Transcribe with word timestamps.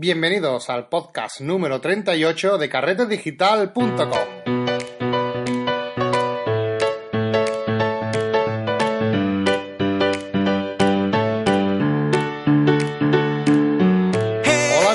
Bienvenidos 0.00 0.70
al 0.70 0.88
podcast 0.88 1.42
número 1.42 1.78
38 1.78 2.56
de 2.56 2.70
carretedigital.com. 2.70 4.08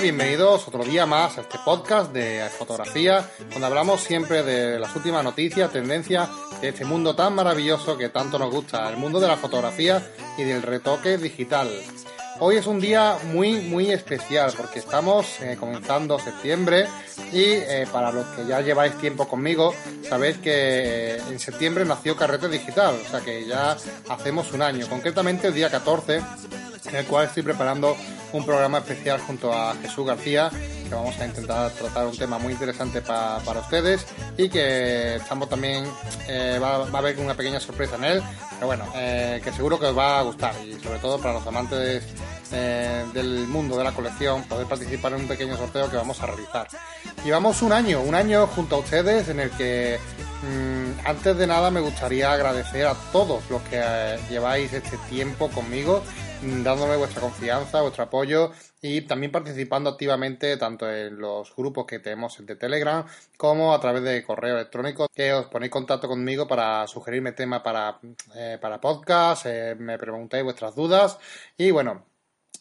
Bienvenidos 0.01 0.67
otro 0.67 0.83
día 0.83 1.05
más 1.05 1.37
a 1.37 1.41
este 1.41 1.59
podcast 1.63 2.11
de 2.11 2.47
fotografía, 2.49 3.29
donde 3.51 3.65
hablamos 3.65 4.01
siempre 4.01 4.41
de 4.41 4.79
las 4.79 4.95
últimas 4.95 5.23
noticias, 5.23 5.71
tendencias 5.71 6.29
de 6.61 6.69
este 6.69 6.83
mundo 6.83 7.15
tan 7.15 7.35
maravilloso 7.35 7.95
que 7.95 8.09
tanto 8.09 8.39
nos 8.39 8.51
gusta, 8.51 8.89
el 8.89 8.97
mundo 8.97 9.19
de 9.19 9.27
la 9.27 9.37
fotografía 9.37 10.01
y 10.37 10.43
del 10.43 10.63
retoque 10.63 11.19
digital. 11.19 11.69
Hoy 12.39 12.57
es 12.57 12.67
un 12.67 12.81
día 12.81 13.17
muy, 13.31 13.61
muy 13.61 13.91
especial 13.91 14.51
porque 14.57 14.79
estamos 14.79 15.39
eh, 15.41 15.55
comenzando 15.57 16.19
septiembre 16.19 16.85
y 17.31 17.43
eh, 17.43 17.87
para 17.89 18.11
los 18.11 18.25
que 18.27 18.45
ya 18.45 18.59
lleváis 18.59 18.97
tiempo 18.97 19.25
conmigo, 19.25 19.73
sabéis 20.07 20.37
que 20.39 20.51
eh, 20.51 21.17
en 21.29 21.39
septiembre 21.39 21.85
nació 21.85 22.17
Carrete 22.17 22.49
Digital, 22.49 22.95
o 23.05 23.09
sea 23.09 23.21
que 23.21 23.45
ya 23.45 23.77
hacemos 24.09 24.51
un 24.51 24.61
año, 24.61 24.85
concretamente 24.89 25.47
el 25.47 25.53
día 25.53 25.69
14, 25.69 26.21
en 26.87 26.95
el 26.95 27.05
cual 27.05 27.27
estoy 27.27 27.43
preparando 27.43 27.95
un 28.33 28.45
programa 28.45 28.79
especial 28.79 29.21
junto 29.21 29.53
a 29.53 29.73
Jesús 29.75 30.05
García, 30.05 30.51
que 30.85 30.95
vamos 30.95 31.19
a 31.19 31.25
intentar 31.25 31.71
tratar 31.71 32.07
un 32.07 32.17
tema 32.17 32.37
muy 32.37 32.53
interesante 32.53 33.01
para 33.01 33.59
ustedes 33.59 34.05
y 34.37 34.49
que 34.49 35.15
estamos 35.15 35.49
también, 35.49 35.85
va, 36.61 36.77
va, 36.77 36.85
a 36.85 36.97
haber 36.97 37.19
una 37.19 37.35
pequeña 37.35 37.59
sorpresa 37.59 37.95
en 37.95 38.03
él, 38.05 38.23
pero 38.55 38.67
bueno, 38.67 38.85
que 38.93 39.51
seguro 39.55 39.79
que 39.79 39.87
os 39.87 39.97
va 39.97 40.19
a 40.19 40.21
gustar 40.21 40.53
y 40.65 40.73
sobre 40.81 40.99
todo 40.99 41.17
para 41.19 41.33
los 41.33 41.47
amantes 41.47 42.03
eh, 42.51 43.05
del 43.13 43.47
mundo 43.47 43.75
de 43.75 43.83
la 43.83 43.91
colección 43.91 44.43
poder 44.43 44.67
participar 44.67 45.13
en 45.13 45.21
un 45.21 45.27
pequeño 45.27 45.57
sorteo 45.57 45.89
que 45.89 45.97
vamos 45.97 46.21
a 46.21 46.27
realizar. 46.27 46.67
Llevamos 47.23 47.63
un 47.63 47.73
año, 47.73 48.01
un 48.01 48.13
año 48.13 48.45
junto 48.47 48.75
a 48.75 48.79
ustedes 48.79 49.29
en 49.29 49.39
el 49.39 49.49
que 49.51 49.97
mm, 50.43 51.07
antes 51.07 51.37
de 51.37 51.47
nada 51.47 51.71
me 51.71 51.79
gustaría 51.79 52.31
agradecer 52.31 52.85
a 52.85 52.93
todos 53.11 53.43
los 53.49 53.61
que 53.63 53.81
eh, 53.83 54.19
lleváis 54.29 54.71
este 54.71 54.95
tiempo 55.09 55.49
conmigo, 55.49 56.03
mm, 56.43 56.63
dándome 56.63 56.97
vuestra 56.97 57.21
confianza, 57.21 57.81
vuestro 57.81 58.03
apoyo 58.03 58.51
y 58.85 59.01
también 59.01 59.31
participando 59.31 59.89
activamente 59.89 60.57
tanto 60.57 60.87
en 60.91 61.17
los 61.17 61.55
grupos 61.55 61.87
que 61.87 61.97
tenemos 61.97 62.37
de 62.45 62.55
Telegram 62.55 63.03
como 63.35 63.73
a 63.73 63.79
través 63.79 64.03
de 64.03 64.23
correo 64.23 64.55
electrónico 64.55 65.09
que 65.13 65.33
os 65.33 65.47
ponéis 65.47 65.71
contacto 65.71 66.07
conmigo 66.07 66.47
para 66.47 66.85
sugerirme 66.85 67.31
temas 67.31 67.61
para, 67.61 67.99
eh, 68.35 68.59
para 68.61 68.79
podcast, 68.79 69.47
me 69.79 69.97
preguntáis 69.97 70.43
vuestras 70.43 70.75
dudas 70.75 71.17
y 71.57 71.71
bueno, 71.71 72.05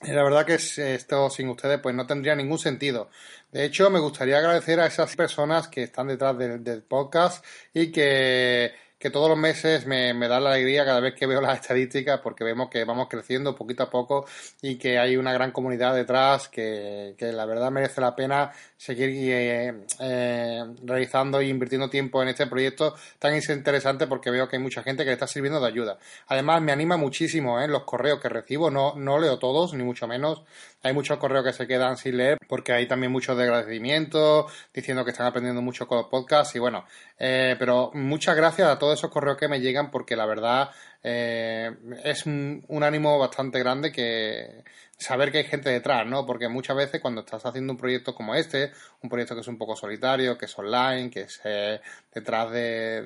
la 0.01 0.23
verdad 0.23 0.47
que 0.47 0.55
esto 0.55 1.29
sin 1.29 1.49
ustedes 1.51 1.79
pues 1.81 1.95
no 1.95 2.07
tendría 2.07 2.35
ningún 2.35 2.59
sentido. 2.59 3.11
De 3.53 3.65
hecho, 3.65 3.91
me 3.91 4.01
gustaría 4.01 4.39
agradecer 4.39 4.81
a 4.81 4.87
esas 4.87 5.15
personas 5.15 5.69
que 5.69 5.85
están 5.85 6.09
detrás 6.09 6.37
del, 6.37 6.83
podcast 6.83 7.45
y 7.73 7.93
que, 7.93 8.73
que, 9.05 9.11
todos 9.11 9.29
los 9.29 9.37
meses 9.39 9.87
me, 9.87 10.15
dan 10.15 10.45
la 10.45 10.51
alegría 10.51 10.85
cada 10.85 11.01
vez 11.01 11.15
que 11.15 11.27
veo 11.27 11.43
las 11.43 11.61
estadísticas 11.61 12.21
porque 12.21 12.43
vemos 12.43 12.71
que 12.71 12.85
vamos 12.85 13.09
creciendo 13.09 13.55
poquito 13.55 13.83
a 13.83 13.91
poco 13.91 14.25
y 14.63 14.77
que 14.77 14.99
hay 14.99 15.19
una 15.19 15.33
gran 15.33 15.53
comunidad 15.53 15.95
detrás 15.95 16.49
que, 16.49 17.15
que 17.19 17.31
la 17.33 17.45
verdad 17.45 17.71
merece 17.71 18.01
la 18.01 18.17
pena 18.17 18.51
seguir 18.85 19.09
eh, 19.33 19.73
eh, 19.99 20.63
realizando 20.83 21.41
e 21.41 21.47
invirtiendo 21.47 21.89
tiempo 21.89 22.23
en 22.23 22.29
este 22.29 22.47
proyecto 22.47 22.95
tan 23.19 23.35
interesante 23.35 24.07
porque 24.07 24.31
veo 24.31 24.47
que 24.47 24.57
hay 24.57 24.63
mucha 24.63 24.83
gente 24.83 25.05
que 25.05 25.09
le 25.09 25.15
está 25.15 25.27
sirviendo 25.27 25.59
de 25.59 25.69
ayuda. 25.69 25.97
Además, 26.29 26.61
me 26.61 26.71
anima 26.71 26.99
muchísimo 26.99 27.59
¿eh? 27.61 27.67
los 27.67 27.85
correos 27.85 28.21
que 28.21 28.29
recibo, 28.29 28.71
no, 28.71 28.95
no 28.97 29.19
leo 29.19 29.39
todos, 29.39 29.73
ni 29.73 29.83
mucho 29.83 30.07
menos. 30.07 30.43
Hay 30.83 30.93
muchos 30.93 31.17
correos 31.17 31.47
que 31.47 31.55
se 31.55 31.67
quedan 31.67 31.97
sin 31.97 32.19
leer 32.19 32.37
porque 32.47 32.75
hay 32.75 32.87
también 32.87 33.11
muchos 33.11 33.39
de 33.39 33.45
agradecimiento, 33.45 34.49
diciendo 34.75 35.03
que 35.03 35.13
están 35.13 35.29
aprendiendo 35.29 35.63
mucho 35.63 35.89
con 35.89 35.97
los 35.97 36.09
podcasts 36.09 36.55
y 36.55 36.59
bueno, 36.59 36.85
eh, 37.19 37.57
pero 37.59 37.91
muchas 37.95 38.37
gracias 38.37 38.69
a 38.69 38.79
todos 38.79 38.99
esos 38.99 39.11
correos 39.11 39.39
que 39.39 39.49
me 39.49 39.61
llegan 39.61 39.91
porque 39.91 40.15
la 40.15 40.27
verdad 40.27 40.71
es 41.03 42.25
un 42.25 42.83
ánimo 42.83 43.19
bastante 43.19 43.59
grande 43.59 43.93
que 43.93 44.65
saber 44.99 45.33
que 45.33 45.39
hay 45.39 45.45
gente 45.45 45.71
detrás, 45.71 46.07
¿no? 46.07 46.25
Porque 46.27 46.49
muchas 46.49 46.77
veces 46.77 47.01
cuando 47.01 47.23
estás 47.23 47.45
haciendo 47.45 47.73
un 47.73 47.79
proyecto 47.79 48.15
como 48.15 48.35
este, 48.35 48.73
un 49.03 49.11
proyecto 49.11 49.35
que 49.35 49.41
es 49.41 49.49
un 49.49 49.59
poco 49.59 49.77
solitario, 49.77 50.39
que 50.39 50.47
es 50.47 50.59
online, 50.59 51.11
que 51.11 51.23
es 51.23 51.41
eh, 51.45 51.81
detrás 52.13 52.51
de, 52.51 53.03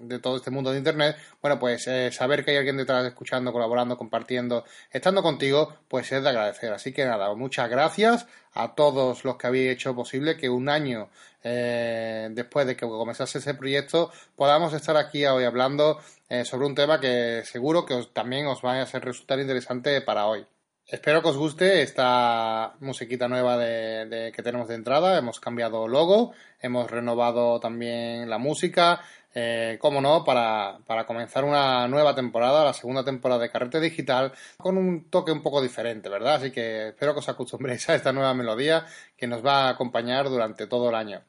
de, 0.00 0.18
todo 0.18 0.36
este 0.36 0.50
mundo 0.50 0.72
de 0.72 0.78
Internet, 0.78 1.16
bueno, 1.42 1.58
pues 1.58 1.86
eh, 1.86 2.10
saber 2.12 2.44
que 2.44 2.52
hay 2.52 2.56
alguien 2.58 2.76
detrás 2.76 3.04
escuchando, 3.06 3.52
colaborando, 3.52 3.96
compartiendo, 3.96 4.64
estando 4.90 5.22
contigo, 5.22 5.76
pues 5.88 6.10
es 6.12 6.22
de 6.22 6.28
agradecer. 6.28 6.72
Así 6.72 6.92
que 6.92 7.04
nada, 7.04 7.32
muchas 7.34 7.68
gracias 7.68 8.26
a 8.54 8.74
todos 8.74 9.24
los 9.24 9.36
que 9.36 9.46
habéis 9.46 9.72
hecho 9.72 9.94
posible 9.94 10.36
que 10.36 10.48
un 10.48 10.68
año 10.68 11.10
eh, 11.44 12.28
después 12.32 12.66
de 12.66 12.74
que 12.74 12.86
comenzase 12.86 13.38
ese 13.38 13.54
proyecto 13.54 14.10
podamos 14.34 14.72
estar 14.72 14.96
aquí 14.96 15.24
hoy 15.26 15.44
hablando 15.44 16.00
sobre 16.44 16.66
un 16.66 16.74
tema 16.74 16.98
que 16.98 17.42
seguro 17.44 17.86
que 17.86 18.04
también 18.12 18.46
os 18.46 18.64
va 18.64 18.80
a 18.80 18.86
ser 18.86 19.04
resultar 19.04 19.38
interesante 19.38 20.00
para 20.00 20.26
hoy. 20.26 20.44
Espero 20.88 21.20
que 21.20 21.30
os 21.30 21.36
guste 21.36 21.82
esta 21.82 22.76
musiquita 22.78 23.26
nueva 23.26 23.58
de, 23.58 24.32
que 24.32 24.42
tenemos 24.44 24.68
de 24.68 24.76
entrada. 24.76 25.18
Hemos 25.18 25.40
cambiado 25.40 25.88
logo, 25.88 26.32
hemos 26.60 26.88
renovado 26.88 27.58
también 27.58 28.30
la 28.30 28.38
música, 28.38 29.00
eh, 29.34 29.78
como 29.80 30.00
no, 30.00 30.22
para, 30.22 30.78
para, 30.86 31.04
comenzar 31.04 31.42
una 31.42 31.88
nueva 31.88 32.14
temporada, 32.14 32.64
la 32.64 32.72
segunda 32.72 33.04
temporada 33.04 33.42
de 33.42 33.50
Carrete 33.50 33.80
Digital, 33.80 34.32
con 34.58 34.78
un 34.78 35.10
toque 35.10 35.32
un 35.32 35.42
poco 35.42 35.60
diferente, 35.60 36.08
¿verdad? 36.08 36.36
Así 36.36 36.52
que 36.52 36.90
espero 36.90 37.14
que 37.14 37.18
os 37.18 37.28
acostumbréis 37.28 37.88
a 37.88 37.96
esta 37.96 38.12
nueva 38.12 38.32
melodía 38.34 38.86
que 39.16 39.26
nos 39.26 39.44
va 39.44 39.64
a 39.64 39.70
acompañar 39.70 40.28
durante 40.28 40.68
todo 40.68 40.88
el 40.90 40.94
año. 40.94 41.20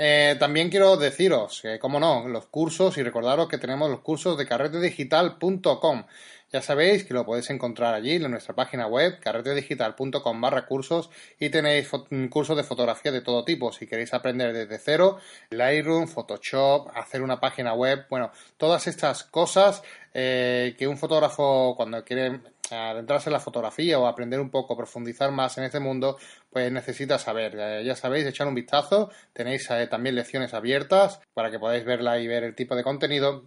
Eh, 0.00 0.36
también 0.38 0.70
quiero 0.70 0.96
deciros, 0.96 1.60
que, 1.60 1.78
como 1.80 1.98
no, 1.98 2.28
los 2.28 2.46
cursos 2.46 2.98
y 2.98 3.02
recordaros 3.02 3.48
que 3.48 3.58
tenemos 3.58 3.90
los 3.90 4.00
cursos 4.00 4.38
de 4.38 4.46
carretedigital.com. 4.46 6.04
Ya 6.50 6.62
sabéis 6.62 7.04
que 7.04 7.12
lo 7.12 7.26
podéis 7.26 7.50
encontrar 7.50 7.94
allí 7.94 8.12
en 8.14 8.30
nuestra 8.30 8.54
página 8.54 8.86
web 8.86 9.20
carretedigital.com 9.20 10.40
barra 10.40 10.64
cursos 10.64 11.10
y 11.38 11.50
tenéis 11.50 11.90
cursos 12.30 12.56
de 12.56 12.62
fotografía 12.62 13.12
de 13.12 13.20
todo 13.20 13.44
tipo. 13.44 13.70
Si 13.70 13.86
queréis 13.86 14.14
aprender 14.14 14.54
desde 14.54 14.78
cero, 14.78 15.18
Lightroom, 15.50 16.08
Photoshop, 16.08 16.88
hacer 16.94 17.20
una 17.20 17.38
página 17.38 17.74
web, 17.74 18.06
bueno, 18.08 18.32
todas 18.56 18.86
estas 18.86 19.24
cosas 19.24 19.82
eh, 20.14 20.74
que 20.78 20.88
un 20.88 20.96
fotógrafo 20.96 21.74
cuando 21.76 22.02
quiere 22.02 22.40
adentrarse 22.70 23.28
en 23.28 23.34
la 23.34 23.40
fotografía 23.40 23.98
o 23.98 24.06
aprender 24.06 24.40
un 24.40 24.50
poco, 24.50 24.74
profundizar 24.74 25.30
más 25.30 25.58
en 25.58 25.64
este 25.64 25.80
mundo, 25.80 26.16
pues 26.50 26.72
necesita 26.72 27.18
saber. 27.18 27.84
Ya 27.84 27.94
sabéis, 27.94 28.26
echar 28.26 28.46
un 28.46 28.54
vistazo. 28.54 29.10
Tenéis 29.34 29.68
eh, 29.70 29.86
también 29.86 30.14
lecciones 30.14 30.54
abiertas 30.54 31.20
para 31.34 31.50
que 31.50 31.58
podáis 31.58 31.84
verla 31.84 32.18
y 32.18 32.26
ver 32.26 32.44
el 32.44 32.54
tipo 32.54 32.74
de 32.74 32.84
contenido 32.84 33.44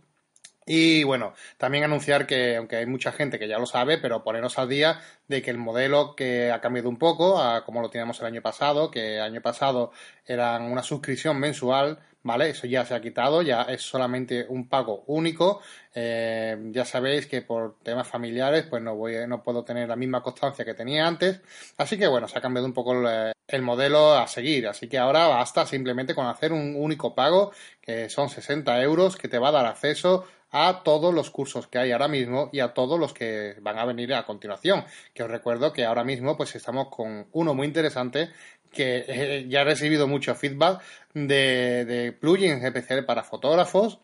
y 0.66 1.04
bueno, 1.04 1.34
también 1.58 1.84
anunciar 1.84 2.28
que, 2.28 2.56
aunque 2.56 2.76
hay 2.78 2.86
mucha 2.86 3.12
gente 3.12 3.40
que 3.40 3.48
ya 3.48 3.58
lo 3.58 3.66
sabe, 3.66 3.98
pero 3.98 4.24
ponernos 4.24 4.60
al 4.60 4.70
día 4.70 5.02
de 5.28 5.42
que 5.42 5.50
el 5.50 5.58
modelo 5.58 6.16
que 6.16 6.52
ha 6.52 6.62
cambiado 6.62 6.88
un 6.88 6.98
poco 6.98 7.42
a 7.42 7.66
como 7.66 7.82
lo 7.82 7.90
teníamos 7.90 8.20
el 8.20 8.28
año 8.28 8.42
pasado, 8.42 8.92
que 8.92 9.18
el 9.18 9.22
año 9.24 9.42
pasado 9.42 9.92
era 10.26 10.58
una 10.60 10.84
suscripción 10.84 11.40
mensual, 11.40 12.00
¿vale? 12.24 12.50
Eso 12.50 12.68
ya 12.68 12.86
se 12.86 12.94
ha 12.94 13.02
quitado, 13.02 13.42
ya 13.42 13.64
es 13.64 13.82
solamente 13.82 14.46
un 14.48 14.68
pago 14.70 15.04
único. 15.08 15.62
Eh, 15.96 16.58
ya 16.72 16.86
sabéis 16.86 17.26
que 17.26 17.42
por 17.42 17.80
temas 17.84 18.08
familiares, 18.08 18.66
pues 18.70 18.84
no 18.84 18.96
voy, 18.96 19.16
no 19.28 19.44
puedo 19.44 19.64
tener 19.64 19.90
la 19.90 19.96
misma 19.96 20.22
constancia 20.22 20.64
que 20.64 20.76
tenía 20.76 21.08
antes. 21.08 21.42
Así 21.78 21.98
que 21.98 22.08
bueno, 22.08 22.28
se 22.28 22.38
ha 22.38 22.42
cambiado 22.42 22.68
un 22.68 22.74
poco 22.74 22.94
el, 22.94 23.34
el 23.48 23.62
modelo 23.64 24.14
a 24.14 24.28
seguir. 24.28 24.68
Así 24.68 24.88
que 24.88 25.00
ahora 25.00 25.28
basta 25.28 25.66
simplemente 25.66 26.14
con 26.16 26.28
hacer 26.28 26.54
un 26.54 26.76
único 26.76 27.16
pago, 27.16 27.52
que 27.82 28.10
son 28.10 28.30
60 28.30 28.82
euros, 28.84 29.16
que 29.18 29.28
te 29.28 29.40
va 29.40 29.50
a 29.50 29.52
dar 29.52 29.66
acceso 29.66 30.26
a 30.52 30.82
todos 30.84 31.14
los 31.14 31.32
cursos 31.32 31.68
que 31.68 31.80
hay 31.80 31.92
ahora 31.92 32.08
mismo 32.08 32.50
y 32.52 32.60
a 32.60 32.74
todos 32.74 33.00
los 33.00 33.14
que 33.14 33.56
van 33.62 33.80
a 33.80 33.86
venir 33.86 34.14
a 34.14 34.26
continuación. 34.26 34.86
Que 35.14 35.24
os 35.24 35.32
recuerdo 35.32 35.74
que 35.74 35.86
ahora 35.86 36.04
mismo 36.04 36.38
pues 36.38 36.56
estamos 36.56 36.90
con 36.90 37.28
uno 37.32 37.54
muy 37.54 37.68
interesante 37.68 38.30
que 38.72 39.06
eh, 39.08 39.46
ya 39.50 39.62
he 39.62 39.66
recibido 39.66 40.08
mucho 40.08 40.34
feedback 40.36 40.82
de, 41.14 42.16
plugins 42.20 42.64
especiales 42.64 43.06
para 43.06 43.24
fotógrafos 43.24 44.00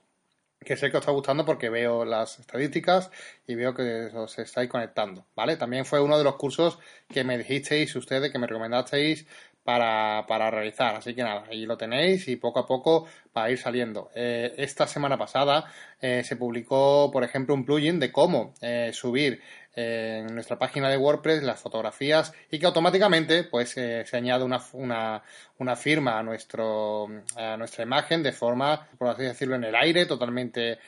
que 0.59 0.75
sé 0.75 0.91
que 0.91 0.97
os 0.97 1.01
está 1.01 1.11
gustando 1.11 1.45
porque 1.45 1.69
veo 1.69 2.03
las 2.03 2.39
estadísticas 2.39 3.09
y 3.45 3.55
veo 3.55 3.73
que 3.73 4.07
os 4.13 4.37
estáis 4.39 4.69
conectando, 4.69 5.25
¿vale? 5.35 5.55
También 5.55 5.85
fue 5.85 6.01
uno 6.01 6.17
de 6.17 6.25
los 6.25 6.35
cursos 6.35 6.79
que 7.07 7.23
me 7.23 7.37
dijisteis 7.37 7.95
ustedes, 7.95 8.31
que 8.31 8.39
me 8.39 8.47
recomendasteis 8.47 9.25
para, 9.63 10.25
para 10.27 10.49
realizar. 10.49 10.95
Así 10.95 11.13
que 11.13 11.23
nada, 11.23 11.43
ahí 11.49 11.65
lo 11.65 11.77
tenéis 11.77 12.27
y 12.29 12.37
poco 12.37 12.59
a 12.59 12.65
poco 12.65 13.05
va 13.37 13.45
a 13.45 13.51
ir 13.51 13.57
saliendo. 13.57 14.09
Eh, 14.15 14.53
esta 14.57 14.87
semana 14.87 15.17
pasada 15.17 15.65
eh, 16.01 16.23
se 16.23 16.35
publicó, 16.35 17.09
por 17.11 17.23
ejemplo, 17.23 17.53
un 17.53 17.65
plugin 17.65 17.99
de 17.99 18.11
cómo 18.11 18.53
eh, 18.61 18.91
subir 18.93 19.41
en 19.79 20.33
nuestra 20.33 20.57
página 20.57 20.89
de 20.89 20.97
WordPress 20.97 21.43
las 21.43 21.59
fotografías 21.59 22.33
y 22.49 22.57
que 22.57 22.65
automáticamente 22.65 23.43
pues 23.43 23.69
se 23.69 24.07
añade 24.13 24.43
una, 24.43 24.59
una, 24.73 25.21
una, 25.59 25.75
firma 25.75 26.17
a 26.17 26.23
nuestro 26.23 27.07
a 27.35 27.57
nuestra 27.57 27.83
imagen 27.83 28.23
de 28.23 28.31
forma 28.31 28.87
por 28.97 29.09
así 29.09 29.21
decirlo 29.21 29.53
en 29.53 29.65
el 29.65 29.75
aire 29.75 30.07
totalmente 30.07 30.79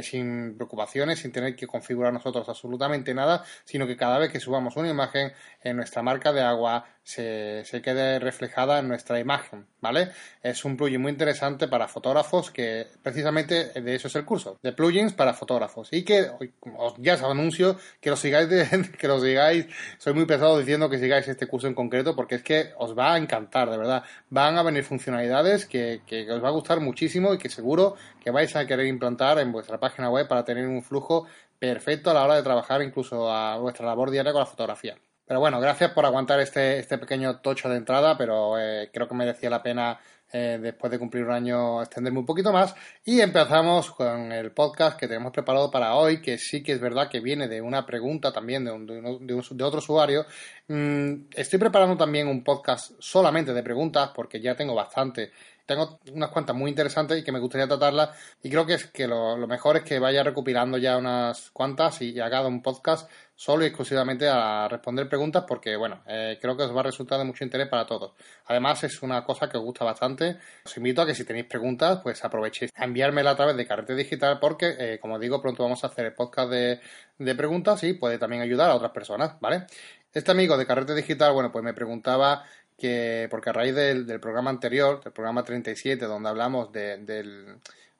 sin 0.00 0.54
preocupaciones, 0.54 1.18
sin 1.18 1.32
tener 1.32 1.56
que 1.56 1.66
configurar 1.66 2.12
nosotros 2.12 2.48
absolutamente 2.48 3.12
nada, 3.14 3.42
sino 3.64 3.84
que 3.84 3.96
cada 3.96 4.16
vez 4.16 4.30
que 4.30 4.38
subamos 4.38 4.76
una 4.76 4.90
imagen 4.90 5.32
en 5.64 5.76
nuestra 5.76 6.02
marca 6.02 6.32
de 6.32 6.42
agua 6.42 6.86
se, 7.02 7.64
se 7.64 7.82
quede 7.82 8.20
reflejada 8.20 8.78
en 8.78 8.88
nuestra 8.88 9.18
imagen, 9.18 9.66
¿vale? 9.80 10.12
Es 10.42 10.64
un 10.64 10.76
plugin 10.76 11.02
muy 11.02 11.12
interesante 11.12 11.68
para 11.68 11.88
fotógrafos 11.96 12.50
que 12.50 12.88
precisamente 13.02 13.72
de 13.80 13.94
eso 13.94 14.08
es 14.08 14.16
el 14.16 14.26
curso, 14.26 14.58
de 14.62 14.74
plugins 14.74 15.14
para 15.14 15.32
fotógrafos. 15.32 15.88
Y 15.92 16.04
que 16.04 16.30
ya 16.98 17.14
os 17.14 17.22
anuncio 17.22 17.78
que 18.02 18.10
lo 18.10 18.16
sigáis, 18.16 18.48
que 19.00 19.08
lo 19.08 19.18
sigáis, 19.18 19.66
soy 19.96 20.12
muy 20.12 20.26
pesado 20.26 20.58
diciendo 20.58 20.90
que 20.90 20.98
sigáis 20.98 21.26
este 21.26 21.46
curso 21.46 21.68
en 21.68 21.74
concreto 21.74 22.14
porque 22.14 22.34
es 22.34 22.42
que 22.42 22.74
os 22.76 22.94
va 22.94 23.14
a 23.14 23.16
encantar, 23.16 23.70
de 23.70 23.78
verdad. 23.78 24.04
Van 24.28 24.58
a 24.58 24.62
venir 24.62 24.84
funcionalidades 24.84 25.64
que, 25.64 26.02
que 26.06 26.30
os 26.30 26.44
va 26.44 26.48
a 26.48 26.50
gustar 26.58 26.80
muchísimo 26.80 27.32
y 27.32 27.38
que 27.38 27.48
seguro 27.48 27.96
que 28.22 28.30
vais 28.30 28.54
a 28.56 28.66
querer 28.66 28.84
implantar 28.88 29.38
en 29.38 29.50
vuestra 29.50 29.80
página 29.80 30.10
web 30.10 30.28
para 30.28 30.44
tener 30.44 30.66
un 30.66 30.82
flujo 30.82 31.26
perfecto 31.58 32.10
a 32.10 32.14
la 32.14 32.24
hora 32.24 32.34
de 32.36 32.42
trabajar 32.42 32.82
incluso 32.82 33.32
a 33.32 33.56
vuestra 33.56 33.86
labor 33.86 34.10
diaria 34.10 34.32
con 34.32 34.40
la 34.40 34.46
fotografía. 34.46 34.98
Pero 35.26 35.40
bueno, 35.40 35.58
gracias 35.60 35.90
por 35.90 36.04
aguantar 36.04 36.38
este, 36.40 36.78
este 36.78 36.98
pequeño 36.98 37.40
tocho 37.40 37.68
de 37.68 37.78
entrada, 37.78 38.16
pero 38.16 38.58
eh, 38.60 38.90
creo 38.92 39.08
que 39.08 39.14
merecía 39.14 39.50
la 39.50 39.62
pena 39.62 39.98
eh, 40.32 40.58
después 40.60 40.90
de 40.90 40.98
cumplir 40.98 41.24
un 41.24 41.32
año 41.32 41.80
extenderme 41.80 42.18
un 42.18 42.26
poquito 42.26 42.52
más. 42.52 42.74
Y 43.04 43.20
empezamos 43.20 43.90
con 43.92 44.32
el 44.32 44.52
podcast 44.52 44.98
que 44.98 45.06
tenemos 45.06 45.32
preparado 45.32 45.70
para 45.70 45.94
hoy, 45.94 46.20
que 46.20 46.36
sí 46.38 46.62
que 46.62 46.72
es 46.72 46.80
verdad 46.80 47.08
que 47.08 47.20
viene 47.20 47.48
de 47.48 47.60
una 47.60 47.86
pregunta 47.86 48.32
también 48.32 48.64
de, 48.64 48.72
un, 48.72 48.86
de, 49.26 49.64
otro 49.64 49.78
usuario. 49.78 50.26
Mm, 50.68 51.26
estoy 51.32 51.58
preparando 51.58 51.96
también 51.96 52.28
un 52.28 52.42
podcast 52.42 52.92
solamente 52.98 53.54
de 53.54 53.62
preguntas 53.62 54.10
porque 54.14 54.40
ya 54.40 54.54
tengo 54.54 54.74
bastante 54.74 55.30
tengo 55.66 55.98
unas 56.12 56.30
cuantas 56.30 56.56
muy 56.56 56.70
interesantes 56.70 57.18
y 57.18 57.24
que 57.24 57.32
me 57.32 57.40
gustaría 57.40 57.66
tratarlas 57.66 58.10
y 58.42 58.48
creo 58.48 58.64
que 58.64 58.74
es 58.74 58.86
que 58.86 59.06
lo, 59.06 59.36
mejor 59.46 59.76
es 59.76 59.82
que 59.82 59.98
vaya 59.98 60.22
recopilando 60.22 60.78
ya 60.78 60.96
unas 60.96 61.50
cuantas 61.50 62.00
y, 62.02 62.18
haga 62.20 62.46
un 62.46 62.62
podcast 62.62 63.10
solo 63.34 63.64
y 63.64 63.66
exclusivamente 63.66 64.28
a 64.28 64.68
responder 64.68 65.08
preguntas 65.08 65.44
porque, 65.46 65.76
bueno, 65.76 66.02
eh, 66.06 66.38
creo 66.40 66.56
que 66.56 66.62
os 66.62 66.74
va 66.74 66.80
a 66.80 66.84
resultar 66.84 67.18
de 67.18 67.24
mucho 67.24 67.44
interés 67.44 67.68
para 67.68 67.84
todos. 67.84 68.12
Además, 68.46 68.82
es 68.84 69.02
una 69.02 69.24
cosa 69.24 69.48
que 69.48 69.58
os 69.58 69.64
gusta 69.64 69.84
bastante. 69.84 70.38
Os 70.64 70.76
invito 70.76 71.02
a 71.02 71.06
que 71.06 71.14
si 71.14 71.24
tenéis 71.24 71.46
preguntas, 71.46 72.00
pues 72.02 72.24
aprovechéis 72.24 72.70
a 72.74 72.84
enviármela 72.84 73.32
a 73.32 73.36
través 73.36 73.56
de 73.56 73.66
Carrete 73.66 73.94
Digital 73.94 74.38
porque, 74.40 74.74
eh, 74.78 74.98
como 75.00 75.18
digo, 75.18 75.42
pronto 75.42 75.64
vamos 75.64 75.84
a 75.84 75.88
hacer 75.88 76.06
el 76.06 76.14
podcast 76.14 76.50
de, 76.50 76.80
de 77.18 77.34
preguntas 77.34 77.82
y 77.82 77.92
puede 77.94 78.18
también 78.18 78.40
ayudar 78.40 78.70
a 78.70 78.74
otras 78.74 78.92
personas, 78.92 79.38
¿vale? 79.40 79.66
Este 80.12 80.30
amigo 80.30 80.56
de 80.56 80.64
Carrete 80.64 80.94
Digital, 80.94 81.34
bueno, 81.34 81.52
pues 81.52 81.62
me 81.62 81.74
preguntaba 81.74 82.44
que, 82.76 83.28
porque 83.30 83.50
a 83.50 83.52
raíz 83.52 83.74
del, 83.74 84.20
programa 84.20 84.50
anterior, 84.50 85.02
del 85.02 85.12
programa 85.12 85.44
37, 85.44 86.04
donde 86.06 86.28
hablamos 86.28 86.72
del, 86.72 87.06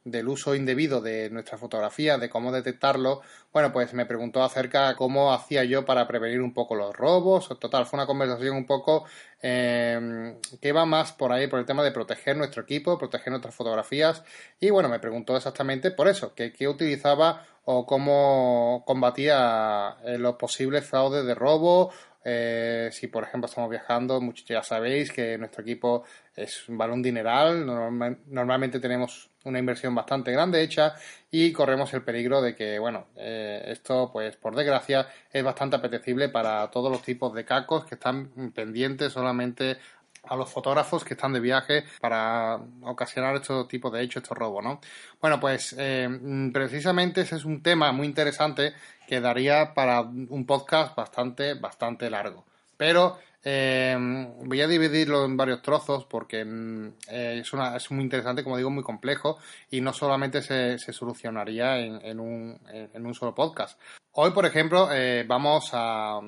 del 0.06 0.28
uso 0.28 0.54
indebido 0.54 1.00
de 1.00 1.30
nuestra 1.30 1.58
fotografía, 1.58 2.16
de 2.16 2.30
cómo 2.30 2.52
detectarlo, 2.52 3.22
bueno, 3.52 3.72
pues 3.72 3.92
me 3.92 4.06
preguntó 4.06 4.44
acerca 4.44 4.88
de 4.88 4.94
cómo 4.94 5.32
hacía 5.32 5.64
yo 5.64 5.84
para 5.84 6.06
prevenir 6.06 6.42
un 6.42 6.54
poco 6.54 6.76
los 6.76 6.94
robos. 6.94 7.48
Total, 7.58 7.86
fue 7.86 7.96
una 7.96 8.06
conversación 8.06 8.54
un 8.56 8.66
poco 8.66 9.04
eh, 9.42 10.36
que 10.60 10.68
iba 10.68 10.84
más 10.84 11.12
por 11.12 11.32
ahí, 11.32 11.48
por 11.48 11.58
el 11.58 11.64
tema 11.64 11.82
de 11.82 11.90
proteger 11.90 12.36
nuestro 12.36 12.62
equipo, 12.62 12.98
proteger 12.98 13.30
nuestras 13.30 13.54
fotografías. 13.54 14.22
Y 14.60 14.70
bueno, 14.70 14.88
me 14.88 15.00
preguntó 15.00 15.36
exactamente 15.36 15.90
por 15.90 16.06
eso, 16.06 16.34
que 16.34 16.52
qué 16.52 16.68
utilizaba 16.68 17.46
o 17.64 17.84
cómo 17.84 18.84
combatía 18.86 19.96
eh, 20.04 20.18
los 20.18 20.36
posibles 20.36 20.84
fraudes 20.84 21.26
de 21.26 21.34
robo 21.34 21.90
eh, 22.28 22.88
si, 22.90 23.06
por 23.06 23.22
ejemplo, 23.22 23.46
estamos 23.46 23.70
viajando, 23.70 24.20
muchos 24.20 24.44
ya 24.48 24.60
sabéis 24.60 25.12
que 25.12 25.38
nuestro 25.38 25.62
equipo 25.62 26.02
es 26.34 26.68
un 26.68 26.76
balón 26.76 27.00
dineral. 27.00 27.64
normalmente 27.64 28.80
tenemos 28.80 29.30
una 29.44 29.60
inversión 29.60 29.94
bastante 29.94 30.32
grande 30.32 30.60
hecha 30.60 30.96
y 31.30 31.52
corremos 31.52 31.94
el 31.94 32.02
peligro 32.02 32.42
de 32.42 32.56
que, 32.56 32.80
bueno, 32.80 33.06
eh, 33.14 33.62
esto, 33.68 34.10
pues, 34.12 34.34
por 34.34 34.56
desgracia, 34.56 35.06
es 35.32 35.44
bastante 35.44 35.76
apetecible 35.76 36.28
para 36.28 36.68
todos 36.68 36.90
los 36.90 37.02
tipos 37.02 37.32
de 37.32 37.44
cacos 37.44 37.84
que 37.84 37.94
están 37.94 38.50
pendientes 38.52 39.12
solamente 39.12 39.78
a 40.28 40.36
los 40.36 40.50
fotógrafos 40.50 41.04
que 41.04 41.14
están 41.14 41.32
de 41.32 41.40
viaje 41.40 41.84
para 42.00 42.58
ocasionar 42.82 43.36
estos 43.36 43.68
tipos 43.68 43.92
de 43.92 44.02
hechos, 44.02 44.22
estos 44.22 44.36
robos, 44.36 44.62
¿no? 44.62 44.80
Bueno, 45.20 45.40
pues 45.40 45.74
eh, 45.78 46.08
precisamente 46.52 47.22
ese 47.22 47.36
es 47.36 47.44
un 47.44 47.62
tema 47.62 47.92
muy 47.92 48.06
interesante 48.06 48.74
que 49.06 49.20
daría 49.20 49.74
para 49.74 50.00
un 50.00 50.44
podcast 50.46 50.96
bastante, 50.96 51.54
bastante 51.54 52.10
largo. 52.10 52.44
Pero 52.76 53.18
eh, 53.44 53.96
voy 54.44 54.60
a 54.60 54.66
dividirlo 54.66 55.24
en 55.24 55.36
varios 55.36 55.62
trozos 55.62 56.04
porque 56.04 56.44
mm, 56.44 56.86
eh, 57.08 57.38
es, 57.40 57.52
una, 57.52 57.76
es 57.76 57.90
muy 57.90 58.02
interesante, 58.02 58.42
como 58.42 58.56
digo, 58.56 58.70
muy 58.70 58.82
complejo 58.82 59.38
y 59.70 59.80
no 59.80 59.92
solamente 59.92 60.42
se, 60.42 60.78
se 60.78 60.92
solucionaría 60.92 61.78
en, 61.78 62.04
en, 62.04 62.20
un, 62.20 62.58
en, 62.72 63.06
un, 63.06 63.14
solo 63.14 63.34
podcast. 63.34 63.80
Hoy, 64.12 64.30
por 64.32 64.46
ejemplo, 64.46 64.88
vamos 65.26 65.70
a 65.72 66.20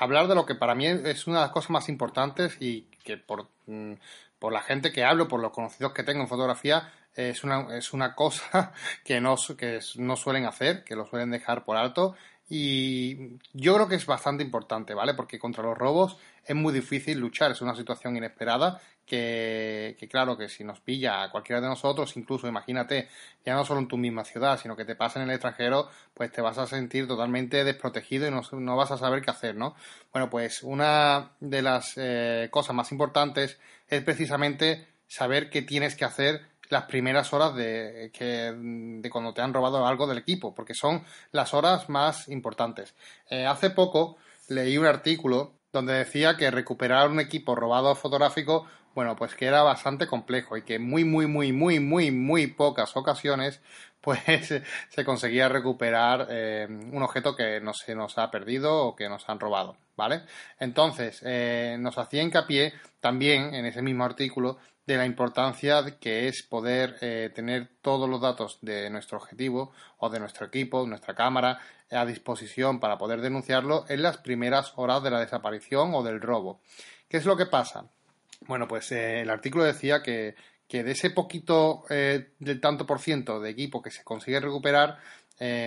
hablar 0.00 0.28
de 0.28 0.34
lo 0.34 0.46
que 0.46 0.54
para 0.54 0.74
mí 0.74 0.86
es 0.86 1.26
una 1.26 1.36
de 1.36 1.44
las 1.44 1.52
cosas 1.52 1.70
más 1.70 1.88
importantes 1.88 2.56
y 2.58 2.82
que 3.04 3.18
por, 3.18 3.48
mm, 3.66 3.92
por 4.38 4.52
la 4.52 4.62
gente 4.62 4.92
que 4.92 5.04
hablo, 5.04 5.28
por 5.28 5.40
los 5.40 5.52
conocidos 5.52 5.92
que 5.92 6.02
tengo 6.02 6.22
en 6.22 6.28
fotografía, 6.28 6.90
es 7.14 7.44
una, 7.44 7.76
es 7.76 7.92
una 7.92 8.14
cosa 8.14 8.72
que 9.04 9.20
no, 9.20 9.36
que 9.58 9.80
no 9.96 10.16
suelen 10.16 10.46
hacer, 10.46 10.84
que 10.84 10.96
lo 10.96 11.06
suelen 11.06 11.30
dejar 11.30 11.64
por 11.64 11.76
alto. 11.76 12.16
Y 12.52 13.38
yo 13.52 13.76
creo 13.76 13.86
que 13.86 13.94
es 13.94 14.04
bastante 14.04 14.42
importante, 14.42 14.92
¿vale? 14.92 15.14
Porque 15.14 15.38
contra 15.38 15.62
los 15.62 15.78
robos 15.78 16.18
es 16.44 16.56
muy 16.56 16.72
difícil 16.72 17.20
luchar, 17.20 17.52
es 17.52 17.62
una 17.62 17.76
situación 17.76 18.16
inesperada 18.16 18.80
que, 19.06 19.96
que, 19.96 20.08
claro, 20.08 20.36
que 20.36 20.48
si 20.48 20.64
nos 20.64 20.80
pilla 20.80 21.22
a 21.22 21.30
cualquiera 21.30 21.60
de 21.60 21.68
nosotros, 21.68 22.16
incluso 22.16 22.48
imagínate, 22.48 23.08
ya 23.46 23.54
no 23.54 23.64
solo 23.64 23.78
en 23.78 23.86
tu 23.86 23.96
misma 23.96 24.24
ciudad, 24.24 24.58
sino 24.58 24.74
que 24.74 24.84
te 24.84 24.96
pasa 24.96 25.22
en 25.22 25.28
el 25.28 25.34
extranjero, 25.36 25.88
pues 26.12 26.32
te 26.32 26.40
vas 26.40 26.58
a 26.58 26.66
sentir 26.66 27.06
totalmente 27.06 27.62
desprotegido 27.62 28.26
y 28.26 28.32
no, 28.32 28.76
vas 28.76 28.90
a 28.90 28.98
saber 28.98 29.22
qué 29.22 29.30
hacer, 29.30 29.54
¿no? 29.54 29.76
Bueno, 30.12 30.28
pues 30.28 30.64
una 30.64 31.30
de 31.38 31.62
las 31.62 31.92
eh, 31.96 32.48
cosas 32.50 32.74
más 32.74 32.90
importantes 32.90 33.60
es 33.86 34.02
precisamente 34.02 34.88
saber 35.06 35.50
qué 35.50 35.62
tienes 35.62 35.94
que 35.94 36.04
hacer 36.04 36.49
las 36.70 36.84
primeras 36.84 37.32
horas 37.32 37.54
de, 37.54 38.10
que, 38.14 38.54
de 38.54 39.10
cuando 39.10 39.34
te 39.34 39.42
han 39.42 39.52
robado 39.52 39.86
algo 39.86 40.06
del 40.06 40.18
equipo, 40.18 40.54
porque 40.54 40.74
son 40.74 41.04
las 41.32 41.52
horas 41.52 41.88
más 41.88 42.28
importantes. 42.28 42.94
Eh, 43.28 43.44
hace 43.44 43.70
poco 43.70 44.16
leí 44.48 44.78
un 44.78 44.86
artículo 44.86 45.52
donde 45.72 45.94
decía 45.94 46.36
que 46.36 46.50
recuperar 46.50 47.10
un 47.10 47.20
equipo 47.20 47.54
robado 47.54 47.94
fotográfico, 47.94 48.66
bueno, 48.94 49.14
pues 49.16 49.34
que 49.34 49.46
era 49.46 49.62
bastante 49.62 50.06
complejo 50.06 50.56
y 50.56 50.62
que 50.62 50.78
muy, 50.78 51.04
muy, 51.04 51.26
muy, 51.26 51.52
muy, 51.52 51.78
muy, 51.80 52.10
muy 52.10 52.46
pocas 52.48 52.96
ocasiones, 52.96 53.60
pues 54.00 54.20
se 54.88 55.04
conseguía 55.04 55.48
recuperar 55.48 56.26
eh, 56.30 56.66
un 56.70 57.02
objeto 57.02 57.36
que 57.36 57.60
no 57.60 57.74
se 57.74 57.94
nos 57.94 58.16
ha 58.16 58.30
perdido 58.30 58.86
o 58.86 58.96
que 58.96 59.08
nos 59.08 59.28
han 59.28 59.38
robado, 59.38 59.76
¿vale? 59.96 60.22
Entonces, 60.58 61.20
eh, 61.24 61.76
nos 61.78 61.98
hacía 61.98 62.22
hincapié 62.22 62.72
también 63.00 63.54
en 63.54 63.66
ese 63.66 63.82
mismo 63.82 64.04
artículo 64.04 64.58
de 64.90 64.96
la 64.96 65.06
importancia 65.06 65.98
que 66.00 66.26
es 66.26 66.42
poder 66.42 66.96
eh, 67.00 67.30
tener 67.32 67.68
todos 67.80 68.08
los 68.08 68.20
datos 68.20 68.58
de 68.60 68.90
nuestro 68.90 69.18
objetivo 69.18 69.72
o 69.98 70.10
de 70.10 70.18
nuestro 70.18 70.46
equipo, 70.46 70.84
nuestra 70.84 71.14
cámara, 71.14 71.60
a 71.92 72.04
disposición 72.04 72.80
para 72.80 72.98
poder 72.98 73.20
denunciarlo 73.20 73.84
en 73.88 74.02
las 74.02 74.18
primeras 74.18 74.72
horas 74.74 75.00
de 75.04 75.10
la 75.10 75.20
desaparición 75.20 75.94
o 75.94 76.02
del 76.02 76.20
robo. 76.20 76.60
¿Qué 77.08 77.18
es 77.18 77.24
lo 77.24 77.36
que 77.36 77.46
pasa? 77.46 77.84
Bueno, 78.48 78.66
pues 78.66 78.90
eh, 78.90 79.20
el 79.20 79.30
artículo 79.30 79.62
decía 79.62 80.02
que, 80.02 80.34
de 80.68 80.90
ese 80.90 81.10
poquito 81.10 81.84
eh, 81.88 82.32
del 82.40 82.60
tanto 82.60 82.84
por 82.84 82.98
ciento 82.98 83.38
de 83.38 83.50
equipo 83.50 83.82
que 83.82 83.92
se 83.92 84.02
consigue 84.02 84.40
recuperar, 84.40 84.98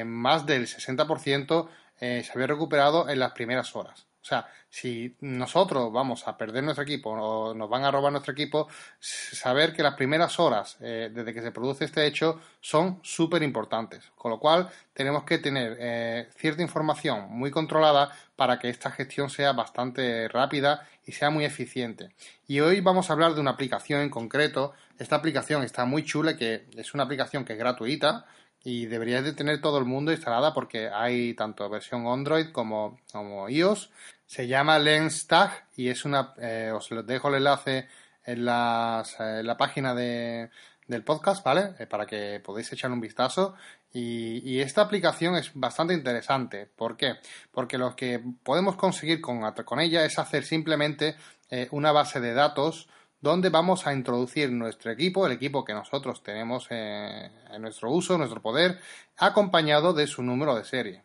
más 0.06 0.46
del 0.46 0.68
60% 0.68 1.68
se 2.00 2.32
había 2.32 2.46
recuperado 2.46 3.10
en 3.10 3.18
las 3.18 3.32
primeras 3.32 3.76
horas. 3.76 4.06
O 4.24 4.26
sea, 4.26 4.48
si 4.70 5.18
nosotros 5.20 5.92
vamos 5.92 6.26
a 6.30 6.38
perder 6.38 6.64
nuestro 6.64 6.84
equipo 6.84 7.10
o 7.10 7.54
nos 7.54 7.70
van 7.70 7.84
a 7.84 7.92
robar 7.92 8.10
nuestro 8.10 8.32
equipo, 8.32 8.70
saber 8.98 9.74
que 9.74 9.84
las 9.84 9.96
primeras 9.96 10.40
horas 10.40 10.78
eh, 10.80 11.12
desde 11.14 11.34
que 11.34 11.42
se 11.42 11.52
produce 11.52 11.84
este 11.84 12.06
hecho 12.08 12.40
son 12.62 13.02
súper 13.04 13.44
importantes. 13.44 14.14
Con 14.16 14.32
lo 14.32 14.40
cual, 14.40 14.70
tenemos 14.94 15.26
que 15.26 15.40
tener 15.40 15.76
eh, 15.78 16.30
cierta 16.38 16.62
información 16.62 17.28
muy 17.32 17.52
controlada 17.52 18.12
para 18.38 18.60
que 18.60 18.70
esta 18.70 18.92
gestión 18.92 19.30
sea 19.30 19.52
bastante 19.52 20.30
rápida 20.30 20.88
y 21.06 21.12
sea 21.12 21.30
muy 21.30 21.44
eficiente. 21.44 22.16
Y 22.48 22.62
hoy 22.62 22.80
vamos 22.80 23.10
a 23.10 23.14
hablar 23.14 23.34
de 23.34 23.42
una 23.42 23.52
aplicación 23.52 24.00
en 24.00 24.10
concreto. 24.10 24.72
Esta 24.98 25.18
aplicación 25.18 25.64
está 25.64 25.84
muy 25.84 26.06
chula, 26.06 26.38
que 26.38 26.66
es 26.78 26.94
una 26.94 27.04
aplicación 27.04 27.44
que 27.44 27.54
es 27.54 27.60
gratuita 27.60 28.26
y 28.64 28.86
debería 28.86 29.22
de 29.22 29.34
tener 29.34 29.60
todo 29.62 29.78
el 29.78 29.86
mundo 29.86 30.12
instalada 30.12 30.54
porque 30.54 30.90
hay 30.90 31.34
tanto 31.34 31.70
versión 31.70 32.08
Android 32.08 32.52
como, 32.52 33.00
como 33.12 33.50
iOS. 33.50 33.92
Se 34.26 34.48
llama 34.48 34.80
Lens 34.80 35.28
Tag 35.28 35.68
y 35.76 35.90
es 35.90 36.06
una, 36.06 36.34
eh, 36.40 36.72
os 36.74 36.90
dejo 37.06 37.28
el 37.28 37.36
enlace 37.36 37.88
en, 38.26 38.46
las, 38.46 39.20
en 39.20 39.46
la 39.46 39.58
página 39.58 39.94
de, 39.94 40.50
del 40.88 41.04
podcast, 41.04 41.44
¿vale? 41.44 41.76
Eh, 41.80 41.88
para 41.88 42.06
que 42.06 42.40
podáis 42.40 42.72
echar 42.72 42.92
un 42.92 43.02
vistazo. 43.02 43.56
Y, 43.96 44.60
esta 44.60 44.82
aplicación 44.82 45.36
es 45.36 45.52
bastante 45.54 45.94
interesante. 45.94 46.68
¿Por 46.76 46.98
qué? 46.98 47.18
Porque 47.52 47.78
lo 47.78 47.96
que 47.96 48.20
podemos 48.42 48.76
conseguir 48.76 49.22
con, 49.22 49.40
con 49.52 49.80
ella 49.80 50.04
es 50.04 50.18
hacer 50.18 50.46
simplemente 50.46 51.16
eh, 51.52 51.68
una 51.70 51.92
base 51.92 52.20
de 52.20 52.34
datos 52.34 52.88
donde 53.24 53.50
vamos 53.50 53.88
a 53.88 53.94
introducir 53.94 54.52
nuestro 54.52 54.92
equipo, 54.92 55.26
el 55.26 55.32
equipo 55.32 55.64
que 55.64 55.74
nosotros 55.74 56.22
tenemos 56.22 56.68
en 56.70 57.32
nuestro 57.62 57.90
uso, 57.90 58.18
nuestro 58.18 58.42
poder, 58.42 58.80
acompañado 59.18 59.94
de 59.94 60.08
su 60.08 60.22
número 60.22 60.56
de 60.56 60.66
serie. 60.66 61.04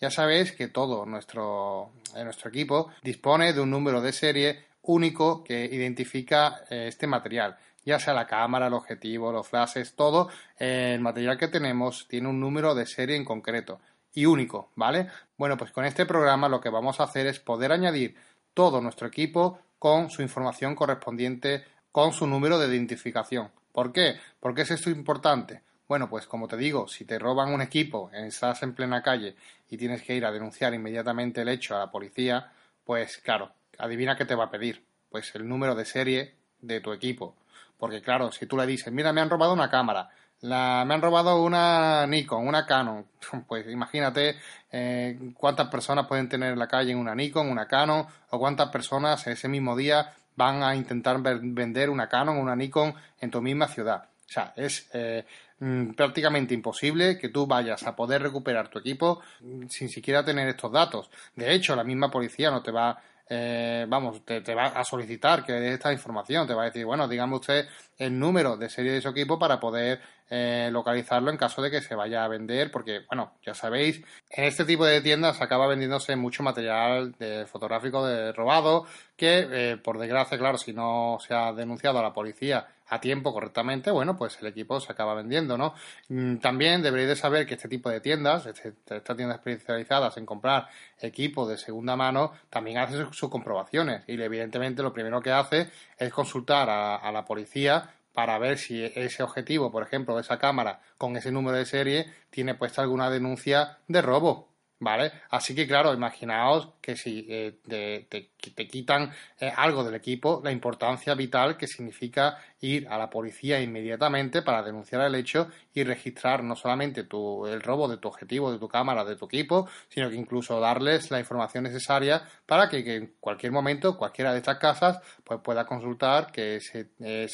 Ya 0.00 0.10
sabéis 0.10 0.52
que 0.52 0.68
todo 0.68 1.04
nuestro, 1.04 1.90
nuestro 2.14 2.48
equipo 2.48 2.90
dispone 3.02 3.52
de 3.52 3.60
un 3.60 3.70
número 3.70 4.00
de 4.00 4.14
serie 4.14 4.64
único 4.80 5.44
que 5.44 5.66
identifica 5.66 6.64
este 6.70 7.06
material 7.06 7.58
ya 7.84 7.98
sea 7.98 8.12
la 8.12 8.26
cámara, 8.26 8.66
el 8.66 8.74
objetivo, 8.74 9.32
los 9.32 9.48
flashes, 9.48 9.94
todo 9.94 10.28
el 10.58 11.00
material 11.00 11.38
que 11.38 11.48
tenemos 11.48 12.06
tiene 12.06 12.28
un 12.28 12.38
número 12.38 12.74
de 12.74 12.84
serie 12.84 13.16
en 13.16 13.24
concreto 13.24 13.80
y 14.12 14.26
único, 14.26 14.70
¿vale? 14.74 15.08
Bueno, 15.38 15.56
pues 15.56 15.70
con 15.70 15.86
este 15.86 16.04
programa 16.04 16.50
lo 16.50 16.60
que 16.60 16.68
vamos 16.68 17.00
a 17.00 17.04
hacer 17.04 17.26
es 17.26 17.40
poder 17.40 17.72
añadir 17.72 18.14
todo 18.52 18.82
nuestro 18.82 19.06
equipo 19.06 19.60
con 19.78 20.10
su 20.10 20.22
información 20.22 20.74
correspondiente, 20.74 21.64
con 21.92 22.12
su 22.12 22.26
número 22.26 22.58
de 22.58 22.68
identificación. 22.68 23.50
¿Por 23.72 23.92
qué? 23.92 24.16
¿Por 24.40 24.54
qué 24.54 24.62
es 24.62 24.70
esto 24.70 24.90
importante? 24.90 25.62
Bueno, 25.88 26.10
pues 26.10 26.26
como 26.26 26.48
te 26.48 26.56
digo, 26.56 26.86
si 26.86 27.04
te 27.04 27.18
roban 27.18 27.52
un 27.52 27.62
equipo, 27.62 28.10
estás 28.12 28.62
en 28.62 28.74
plena 28.74 29.02
calle 29.02 29.36
y 29.70 29.76
tienes 29.78 30.02
que 30.02 30.14
ir 30.14 30.26
a 30.26 30.32
denunciar 30.32 30.74
inmediatamente 30.74 31.40
el 31.40 31.48
hecho 31.48 31.74
a 31.74 31.78
la 31.78 31.90
policía, 31.90 32.52
pues 32.84 33.18
claro, 33.18 33.52
adivina 33.78 34.16
qué 34.16 34.26
te 34.26 34.34
va 34.34 34.44
a 34.44 34.50
pedir. 34.50 34.84
Pues 35.08 35.34
el 35.34 35.48
número 35.48 35.74
de 35.74 35.86
serie 35.86 36.34
de 36.60 36.80
tu 36.80 36.92
equipo. 36.92 37.36
Porque 37.78 38.02
claro, 38.02 38.30
si 38.32 38.46
tú 38.46 38.56
le 38.56 38.66
dices, 38.66 38.92
mira, 38.92 39.12
me 39.12 39.20
han 39.20 39.30
robado 39.30 39.54
una 39.54 39.70
cámara, 39.70 40.10
la, 40.40 40.84
me 40.86 40.94
han 40.94 41.02
robado 41.02 41.42
una 41.42 42.06
Nikon, 42.06 42.46
una 42.46 42.66
Canon. 42.66 43.06
Pues 43.46 43.68
imagínate 43.68 44.36
eh, 44.72 45.18
cuántas 45.34 45.68
personas 45.68 46.06
pueden 46.06 46.28
tener 46.28 46.52
en 46.52 46.58
la 46.58 46.68
calle 46.68 46.94
una 46.94 47.14
Nikon, 47.14 47.50
una 47.50 47.66
Canon, 47.66 48.06
o 48.30 48.38
cuántas 48.38 48.70
personas 48.70 49.26
ese 49.26 49.48
mismo 49.48 49.76
día 49.76 50.14
van 50.36 50.62
a 50.62 50.76
intentar 50.76 51.20
vender 51.20 51.90
una 51.90 52.08
Canon 52.08 52.38
una 52.38 52.54
Nikon 52.54 52.94
en 53.20 53.30
tu 53.30 53.42
misma 53.42 53.68
ciudad. 53.68 54.04
O 54.04 54.30
sea, 54.30 54.52
es 54.56 54.88
eh, 54.92 55.24
mm, 55.58 55.94
prácticamente 55.94 56.54
imposible 56.54 57.18
que 57.18 57.30
tú 57.30 57.46
vayas 57.46 57.86
a 57.86 57.96
poder 57.96 58.22
recuperar 58.22 58.68
tu 58.68 58.78
equipo 58.78 59.20
sin 59.68 59.88
siquiera 59.88 60.24
tener 60.24 60.48
estos 60.48 60.70
datos. 60.70 61.10
De 61.34 61.52
hecho, 61.52 61.74
la 61.74 61.84
misma 61.84 62.10
policía 62.10 62.50
no 62.50 62.62
te 62.62 62.70
va 62.70 62.98
eh, 63.30 63.84
vamos, 63.86 64.24
te, 64.24 64.54
va 64.54 64.68
a 64.68 64.84
solicitar 64.84 65.44
que 65.44 65.52
dé 65.52 65.74
esta 65.74 65.92
información, 65.92 66.46
te 66.46 66.54
va 66.54 66.62
a 66.62 66.66
decir, 66.66 66.86
bueno, 66.86 67.06
dígame 67.06 67.36
usted 67.36 67.68
el 67.98 68.18
número 68.18 68.56
de 68.56 68.70
serie 68.70 68.92
de 68.92 69.02
su 69.02 69.10
equipo 69.10 69.38
para 69.38 69.60
poder 69.60 70.00
eh, 70.30 70.68
localizarlo 70.72 71.30
en 71.30 71.36
caso 71.36 71.62
de 71.62 71.70
que 71.70 71.80
se 71.80 71.94
vaya 71.94 72.24
a 72.24 72.28
vender, 72.28 72.70
porque, 72.70 73.00
bueno, 73.08 73.32
ya 73.44 73.54
sabéis, 73.54 74.02
en 74.30 74.44
este 74.44 74.64
tipo 74.64 74.84
de 74.84 75.00
tiendas 75.00 75.40
acaba 75.40 75.66
vendiéndose 75.66 76.16
mucho 76.16 76.42
material 76.42 77.12
de 77.18 77.46
fotográfico 77.46 78.06
de 78.06 78.32
robado, 78.32 78.86
que, 79.16 79.48
eh, 79.50 79.76
por 79.78 79.98
desgracia, 79.98 80.38
claro, 80.38 80.58
si 80.58 80.72
no 80.72 81.18
se 81.26 81.34
ha 81.34 81.52
denunciado 81.52 81.98
a 81.98 82.02
la 82.02 82.12
policía 82.12 82.66
a 82.90 83.00
tiempo 83.00 83.32
correctamente, 83.32 83.90
bueno, 83.90 84.16
pues 84.16 84.38
el 84.40 84.46
equipo 84.46 84.80
se 84.80 84.92
acaba 84.92 85.14
vendiendo, 85.14 85.58
¿no? 85.58 85.74
Mm, 86.08 86.36
también 86.38 86.82
deberéis 86.82 87.08
de 87.10 87.16
saber 87.16 87.46
que 87.46 87.54
este 87.54 87.68
tipo 87.68 87.90
de 87.90 88.00
tiendas, 88.00 88.46
este, 88.46 88.74
estas 88.88 89.16
tiendas 89.16 89.38
especializadas 89.38 90.16
en 90.16 90.26
comprar 90.26 90.68
equipo 91.00 91.46
de 91.46 91.58
segunda 91.58 91.96
mano, 91.96 92.32
también 92.50 92.78
hace 92.78 92.96
sus, 93.12 93.28
comprobaciones 93.28 94.04
y 94.06 94.20
evidentemente 94.20 94.82
lo 94.82 94.92
primero 94.92 95.20
que 95.20 95.30
hace 95.30 95.70
es 95.98 96.12
consultar 96.12 96.70
a 96.70 97.12
la 97.12 97.24
policía 97.24 97.90
para 98.12 98.38
ver 98.38 98.58
si 98.58 98.84
ese 98.84 99.22
objetivo, 99.22 99.70
por 99.70 99.82
ejemplo, 99.82 100.18
esa 100.18 100.38
cámara 100.38 100.80
con 100.96 101.16
ese 101.16 101.30
número 101.32 101.56
de 101.56 101.66
serie 101.66 102.12
tiene 102.30 102.54
puesta 102.54 102.82
alguna 102.82 103.10
denuncia 103.10 103.78
de 103.86 104.02
robo. 104.02 104.47
¿Vale? 104.80 105.10
Así 105.30 105.56
que, 105.56 105.66
claro, 105.66 105.92
imaginaos 105.92 106.68
que 106.80 106.94
si 106.94 107.26
eh, 107.28 107.58
te, 107.66 108.30
quitan 108.68 109.10
eh, 109.40 109.52
algo 109.56 109.82
del 109.82 109.96
equipo, 109.96 110.40
la 110.44 110.52
importancia 110.52 111.14
vital 111.14 111.56
que 111.56 111.66
significa 111.66 112.38
ir 112.60 112.86
a 112.88 112.96
la 112.96 113.10
policía 113.10 113.60
inmediatamente 113.60 114.42
para 114.42 114.62
denunciar 114.62 115.00
el 115.02 115.16
hecho 115.16 115.48
y 115.74 115.82
registrar 115.82 116.44
no 116.44 116.54
solamente 116.54 117.02
tu, 117.02 117.44
el 117.46 117.60
robo 117.60 117.88
de 117.88 117.96
tu 117.96 118.06
objetivo, 118.06 118.52
de 118.52 118.60
tu 118.60 118.68
cámara, 118.68 119.04
de 119.04 119.16
tu 119.16 119.24
equipo, 119.24 119.68
sino 119.88 120.08
que 120.10 120.14
incluso 120.14 120.60
darles 120.60 121.10
la 121.10 121.18
información 121.18 121.64
necesaria 121.64 122.22
para 122.46 122.68
que, 122.68 122.78
en 122.94 123.14
cualquier 123.18 123.50
momento 123.50 123.96
cualquiera 123.96 124.30
de 124.32 124.38
estas 124.38 124.58
casas 124.58 125.00
pues, 125.24 125.40
pueda 125.40 125.66
consultar 125.66 126.30
que 126.30 126.56
ese, 126.56 126.88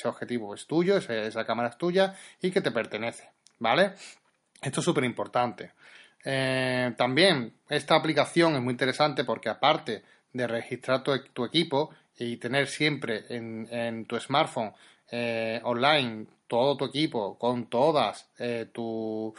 objetivo 0.08 0.54
es 0.54 0.66
tuyo, 0.66 0.96
esa 0.96 1.44
cámara 1.44 1.68
es 1.68 1.76
tuya 1.76 2.14
y 2.40 2.50
que 2.50 2.62
te 2.62 2.70
pertenece. 2.70 3.30
¿Vale? 3.58 3.92
Esto 4.62 4.80
es 4.80 4.84
súper 4.84 5.04
importante. 5.04 5.72
Eh, 6.24 6.92
también 6.96 7.52
esta 7.68 7.96
aplicación 7.96 8.56
es 8.56 8.62
muy 8.62 8.72
interesante 8.72 9.24
porque 9.24 9.50
aparte 9.50 10.02
de 10.32 10.46
registrar 10.46 11.02
tu, 11.02 11.44
equipo 11.44 11.90
y 12.18 12.38
tener 12.38 12.66
siempre 12.66 13.24
en, 13.28 14.06
tu 14.06 14.18
smartphone 14.18 14.72
eh, 15.10 15.60
online 15.64 16.26
todo 16.46 16.76
tu 16.76 16.84
equipo 16.84 17.38
con 17.38 17.66
todas 17.66 18.28
eh, 18.38 18.68
tu, 18.72 19.34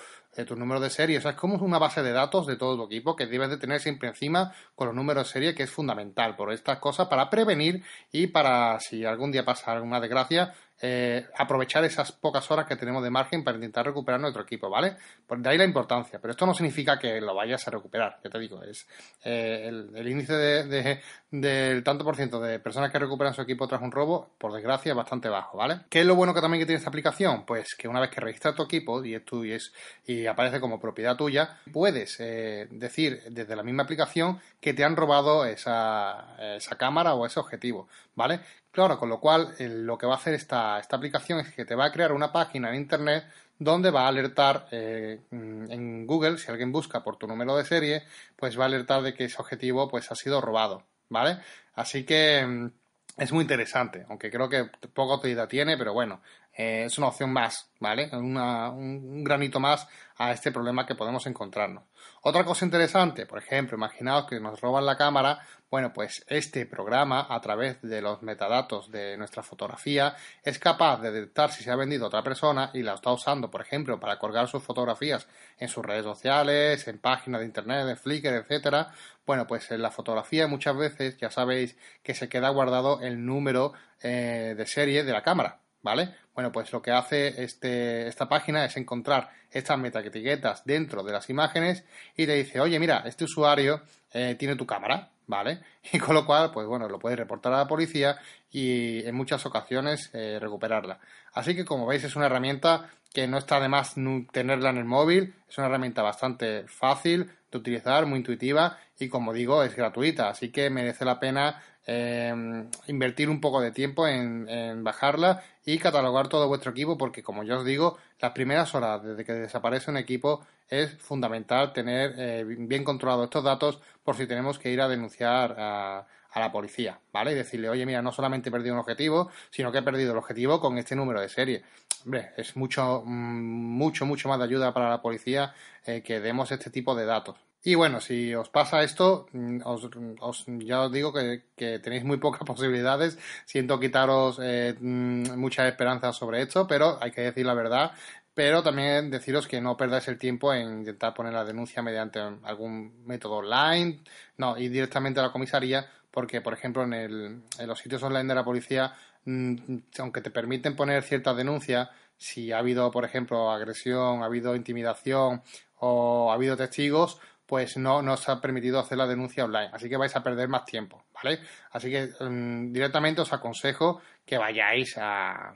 tu 0.48 0.56
número 0.56 0.80
de 0.80 0.90
serie, 0.90 1.18
es 1.18 1.26
como 1.36 1.56
una 1.56 1.80
base 1.80 2.04
de 2.04 2.12
datos 2.12 2.46
de 2.48 2.58
todo 2.58 2.76
tu 2.76 2.84
equipo 2.86 3.16
que 3.16 3.26
debes 3.26 3.50
de 3.50 3.58
tener 3.58 3.80
siempre 3.80 4.10
encima 4.10 4.54
con 4.76 4.88
los 4.88 4.96
números 4.96 5.28
de 5.28 5.34
serie, 5.34 5.56
que 5.56 5.64
es 5.64 5.72
fundamental 5.72 6.36
por 6.36 6.52
estas 6.52 6.80
cosas 6.80 7.08
para 7.08 7.30
prevenir 7.30 7.84
y 8.12 8.28
para 8.28 8.80
si 8.80 9.06
algún 9.06 9.32
día 9.32 9.46
pasa 9.46 9.72
alguna 9.72 10.00
desgracia, 10.00 10.54
eh, 10.82 11.26
aprovechar 11.38 11.86
esas 11.86 12.12
pocas 12.12 12.50
horas 12.52 12.66
que 12.66 12.76
tenemos 12.76 13.04
de 13.04 13.10
margen 13.10 13.44
para 13.44 13.56
intentar 13.56 13.86
recuperar 13.86 14.20
nuestro 14.20 14.44
equipo, 14.44 14.70
¿vale? 14.70 14.98
Pues 15.26 15.42
de 15.42 15.50
ahí 15.50 15.58
la 15.58 15.64
importancia, 15.64 16.20
pero 16.20 16.32
esto 16.32 16.46
no 16.46 16.54
significa 16.54 17.00
que 17.00 17.22
lo 17.22 17.34
vayas 17.34 17.66
a 17.68 17.72
recuperar, 17.72 18.20
ya 18.24 18.30
te 18.30 18.40
digo, 18.40 18.62
es 18.62 18.88
eh, 19.24 19.68
el, 19.68 20.08
índice 20.08 20.34
de, 20.34 21.02
del 21.42 21.84
tanto 21.84 22.04
por 22.04 22.16
ciento 22.16 22.40
de 22.40 22.60
personas 22.60 22.92
que 22.92 23.00
recuperan 23.00 23.34
su 23.34 23.42
equipo 23.42 23.68
tras 23.68 23.82
un 23.82 23.92
robo, 23.92 24.30
por 24.38 24.54
desgracia, 24.54 24.92
es 24.92 24.96
bastante 24.96 25.30
bajo, 25.30 25.58
¿vale? 25.58 25.82
¿Qué 25.90 26.02
es 26.02 26.06
lo 26.06 26.16
bueno 26.16 26.34
que 26.34 26.42
también 26.42 26.62
que 26.62 26.66
tiene 26.66 26.78
esta 26.78 26.90
aplicación? 26.90 27.46
Pues 27.46 27.76
que 27.76 27.88
una 27.88 28.00
vez 28.00 28.10
que 28.10 28.22
registras 28.22 28.56
tu 28.56 28.64
equipo 28.64 29.04
y 29.04 29.16
es 29.16 29.24
y, 29.32 29.52
es, 29.52 29.74
y 30.06 30.26
aparece 30.28 30.60
como 30.60 30.80
propiedad 30.80 31.16
tuya, 31.16 31.58
puedes 31.72 32.18
eh, 32.20 32.68
decir 32.72 33.22
desde 33.30 33.56
la 33.56 33.64
misma 33.64 33.84
aplicación 33.84 34.40
que 34.60 34.74
te 34.74 34.84
han 34.84 34.96
robado 34.96 35.46
esa, 35.46 36.36
cámara 36.78 37.14
o 37.16 37.26
ese 37.26 37.40
objetivo, 37.40 37.88
¿vale? 38.16 38.42
Claro, 38.72 39.00
con 39.00 39.10
lo 39.10 39.20
cual 39.20 39.56
lo 39.60 39.98
que 39.98 40.06
va 40.06 40.14
a 40.14 40.18
hacer 40.18 40.34
esta, 40.34 40.78
aplicación 40.78 41.40
es 41.40 41.54
que 41.54 41.66
te 41.66 41.76
va 41.76 41.86
a 41.86 41.92
crear 41.92 42.12
una 42.12 42.32
página 42.32 42.70
en 42.70 42.76
Internet 42.76 43.26
donde 43.58 43.90
va 43.90 44.06
a 44.06 44.08
alertar 44.10 44.68
eh, 44.72 45.22
en 45.32 46.06
Google, 46.06 46.38
si 46.38 46.52
alguien 46.52 46.74
busca 46.74 47.04
por 47.04 47.18
tu 47.18 47.26
número 47.26 47.56
de 47.56 47.64
serie, 47.64 48.04
pues 48.36 48.60
va 48.60 48.64
a 48.64 48.68
alertar 48.68 49.02
de 49.02 49.14
que 49.14 49.26
ese 49.26 49.42
objetivo 49.42 49.88
pues 49.88 50.12
ha 50.12 50.16
sido 50.16 50.42
robado, 50.42 50.84
¿vale? 51.10 51.40
Así 51.74 52.06
que 52.06 52.46
mm, 52.46 52.72
es 53.18 53.32
muy 53.32 53.44
interesante, 53.44 54.06
aunque 54.10 54.32
creo 54.32 54.50
que 54.50 54.66
poca 54.94 55.16
utilidad 55.16 55.48
tiene, 55.48 55.78
pero 55.78 55.94
bueno, 55.94 56.22
eh, 56.56 56.84
es 56.86 56.98
una 56.98 57.08
opción 57.08 57.32
más, 57.32 57.70
¿vale? 57.80 58.10
un, 58.14 59.24
granito 59.24 59.60
más 59.60 59.88
a 60.18 60.32
este 60.32 60.52
problema 60.52 60.86
que 60.86 60.96
podemos 60.96 61.28
encontrarnos. 61.28 61.84
Otra 62.22 62.44
cosa 62.46 62.66
interesante, 62.66 63.26
por 63.26 63.40
ejemplo, 63.40 63.78
imaginaos 63.78 64.26
que 64.28 64.40
nos 64.40 64.62
roban 64.62 64.86
la 64.86 64.96
cámara, 64.96 65.40
bueno, 65.70 65.92
pues 65.92 66.24
este 66.28 66.66
programa, 66.66 67.28
a 67.30 67.42
través 67.42 67.82
de 67.82 68.02
los 68.02 68.22
metadatos 68.22 68.90
de 68.90 69.18
nuestra 69.18 69.44
fotografía, 69.44 70.16
es 70.44 70.58
capaz 70.58 71.02
de 71.02 71.12
detectar 71.12 71.52
si 71.52 71.64
se 71.64 71.72
ha 71.72 71.76
vendido 71.76 72.08
otra 72.08 72.24
persona 72.24 72.72
y 72.74 72.82
la 72.82 72.94
está 72.94 73.12
usando, 73.12 73.52
por 73.52 73.62
ejemplo, 73.62 74.00
para 74.00 74.18
colgar 74.18 74.48
sus 74.48 74.64
fotografías 74.64 75.28
en 75.60 75.68
sus 75.68 75.86
redes 75.86 76.06
sociales, 76.06 76.88
en 76.88 77.00
páginas 77.00 77.42
de 77.42 77.48
internet, 77.48 77.88
en 77.90 77.98
Flickr, 77.98 78.34
etcétera. 78.34 78.94
Bueno, 79.26 79.48
pues 79.48 79.70
en 79.72 79.82
la 79.82 79.92
fotografía 79.92 80.48
muchas 80.48 80.78
veces 80.78 81.18
ya 81.18 81.30
sabéis 81.30 81.76
que 82.04 82.14
se 82.14 82.30
queda 82.30 82.50
guardado 82.50 83.02
el 83.02 83.26
número 83.26 83.74
eh, 84.02 84.54
de 84.56 84.66
serie 84.68 85.04
de 85.04 85.12
la 85.12 85.24
cámara, 85.24 85.60
¿vale? 85.86 86.16
Bueno, 86.34 86.52
pues 86.52 86.74
lo 86.74 86.82
que 86.82 86.92
hace 86.92 87.44
este, 87.44 88.08
esta 88.08 88.28
página 88.28 88.66
es 88.66 88.76
encontrar 88.76 89.30
estas 89.52 89.78
metaetiquetas 89.78 90.66
dentro 90.66 91.04
de 91.04 91.14
las 91.14 91.30
imágenes 91.30 91.86
y 92.18 92.26
te 92.26 92.34
dice, 92.34 92.60
oye, 92.60 92.80
mira, 92.80 93.04
este 93.06 93.24
usuario 93.24 93.82
eh, 94.12 94.36
tiene 94.38 94.56
tu 94.56 94.66
cámara, 94.66 95.12
¿vale? 95.28 95.60
Y 95.94 96.00
con 96.00 96.16
lo 96.16 96.26
cual, 96.26 96.50
pues 96.52 96.66
bueno, 96.66 96.90
lo 96.90 96.98
puedes 96.98 97.20
reportar 97.20 97.54
a 97.54 97.58
la 97.58 97.68
policía 97.68 98.18
y 98.52 99.06
en 99.06 99.14
muchas 99.14 99.46
ocasiones 99.46 100.10
eh, 100.14 100.40
recuperarla. 100.42 101.00
Así 101.34 101.56
que 101.56 101.64
como 101.64 101.86
veis 101.86 102.04
es 102.04 102.16
una 102.16 102.26
herramienta 102.26 102.90
que 103.14 103.28
no 103.28 103.38
está 103.38 103.60
de 103.60 103.70
más 103.70 103.94
tenerla 104.32 104.72
en 104.72 104.78
el 104.78 104.86
móvil, 104.86 105.36
es 105.48 105.58
una 105.60 105.68
herramienta 105.68 106.02
bastante 106.02 106.68
fácil 106.68 107.30
de 107.52 107.58
utilizar, 107.60 108.08
muy 108.08 108.18
intuitiva 108.18 108.78
y 109.00 109.08
como 109.08 109.34
digo 109.34 109.64
es 109.64 109.76
gratuita, 109.76 110.30
así 110.30 110.52
que 110.52 110.70
merece 110.72 111.06
la 111.06 111.20
pena 111.20 111.62
Em, 111.88 112.68
invertir 112.88 113.30
un 113.30 113.40
poco 113.40 113.62
de 113.62 113.72
tiempo 113.72 114.08
en, 114.08 114.84
bajarla 114.84 115.44
y 115.66 115.80
catalogar 115.80 116.30
todo 116.30 116.48
vuestro 116.48 116.72
equipo 116.72 116.98
porque 116.98 117.24
como 117.24 117.44
ya 117.44 117.58
os 117.58 117.66
digo 117.66 117.98
las 118.20 118.32
primeras 118.32 118.74
horas 118.76 119.04
desde 119.04 119.26
que 119.26 119.34
desaparece 119.34 119.90
un 119.90 119.98
equipo 119.98 120.46
es 120.70 120.96
fundamental 120.98 121.74
tener 121.74 122.14
eh, 122.18 122.44
bien 122.46 122.84
controlados 122.84 123.26
estos 123.26 123.44
datos 123.44 123.80
por 124.04 124.16
si 124.16 124.28
tenemos 124.28 124.60
que 124.60 124.72
ir 124.72 124.82
a 124.82 124.88
denunciar 124.88 125.56
a, 125.58 126.08
la 126.36 126.52
policía, 126.52 127.00
¿vale? 127.14 127.32
Y 127.32 127.36
decirle, 127.36 127.70
oye, 127.70 127.86
mira, 127.86 128.02
no 128.02 128.12
solamente 128.12 128.50
he 128.50 128.52
perdido 128.52 128.74
un 128.74 128.82
objetivo, 128.82 129.32
sino 129.52 129.72
que 129.72 129.78
he 129.78 129.82
perdido 129.82 130.12
el 130.12 130.18
objetivo 130.18 130.60
con 130.60 130.78
este 130.78 130.94
número 130.94 131.22
de 131.22 131.30
serie. 131.30 131.64
Hombre, 132.04 132.34
es 132.36 132.58
mucho, 132.58 133.04
mm, 133.06 133.78
mucho, 133.78 134.06
mucho 134.06 134.28
más 134.28 134.40
de 134.40 134.44
ayuda 134.44 134.74
para 134.74 134.90
la 134.90 135.02
policía 135.02 135.54
eh, 135.86 136.02
que 136.04 136.20
demos 136.20 136.52
este 136.52 136.70
tipo 136.70 136.94
de 136.94 137.06
datos. 137.06 137.38
Y 137.68 137.74
bueno, 137.74 138.00
si 138.00 138.36
os 138.36 138.48
pasa 138.50 138.84
esto, 138.84 139.28
mm, 139.34 139.62
os, 139.66 140.46
ya 140.60 140.82
os 140.82 140.92
digo 140.92 141.12
que, 141.12 141.80
tenéis 141.80 142.04
muy 142.04 142.18
pocas 142.18 142.42
posibilidades. 142.46 143.18
Siento 143.46 143.80
quitaros 143.80 144.40
eh, 144.42 144.76
mm, 144.80 145.36
muchas 145.36 145.68
esperanzas 145.68 146.16
sobre 146.16 146.44
esto, 146.44 146.68
pero 146.68 147.00
hay 147.02 147.10
que 147.10 147.22
decir 147.22 147.44
la 147.44 147.56
verdad. 147.56 147.92
Pero 148.36 148.62
también 148.62 149.10
deciros 149.10 149.48
que 149.48 149.62
no 149.62 149.78
perdáis 149.78 150.08
el 150.10 150.20
tiempo 150.20 150.54
en 150.54 150.80
intentar 150.80 151.16
poner 151.16 151.34
la 151.34 151.44
denuncia 151.44 151.82
mediante 151.82 152.20
algún 152.20 153.04
método 153.08 153.38
online, 153.38 154.04
no, 154.38 154.58
ir 154.60 154.70
directamente 154.72 155.20
a 155.20 155.24
la 155.24 155.32
comisaría, 155.32 155.90
porque, 156.12 156.42
por 156.42 156.54
ejemplo, 156.54 156.84
en, 156.84 156.94
el, 156.94 157.42
en 157.58 157.68
los 157.68 157.80
sitios 157.80 158.04
online 158.04 158.28
de 158.28 158.36
la 158.36 158.44
policía, 158.46 158.94
mm, 159.26 159.56
aunque 160.00 160.22
te 160.22 160.30
permiten 160.30 160.76
poner 160.76 161.02
cierta 161.02 161.34
denuncia, 161.34 161.90
si 162.18 162.52
ha 162.52 162.60
habido, 162.60 162.92
por 162.92 163.06
ejemplo, 163.06 163.50
agresión, 163.52 164.22
ha 164.22 164.26
habido 164.26 164.56
intimidación 164.56 165.42
o 165.78 166.32
ha 166.32 166.36
habido 166.36 166.56
testigos, 166.58 167.20
pues 167.46 167.78
no 167.78 168.02
nos 168.02 168.28
ha 168.28 168.42
permitido 168.42 168.80
hacer 168.80 168.98
la 168.98 169.08
denuncia 169.08 169.46
online. 169.46 169.70
Así 169.72 169.90
que 169.90 169.98
vais 169.98 170.16
a 170.16 170.24
perder 170.24 170.48
más 170.48 170.66
tiempo, 170.66 171.04
¿vale? 171.14 171.40
Así 171.72 171.92
que 171.92 172.10
mm, 172.20 172.72
directamente 172.72 173.22
os 173.22 173.34
aconsejo 173.34 174.02
que 174.26 174.38
vayáis 174.38 174.98
a, 174.98 175.54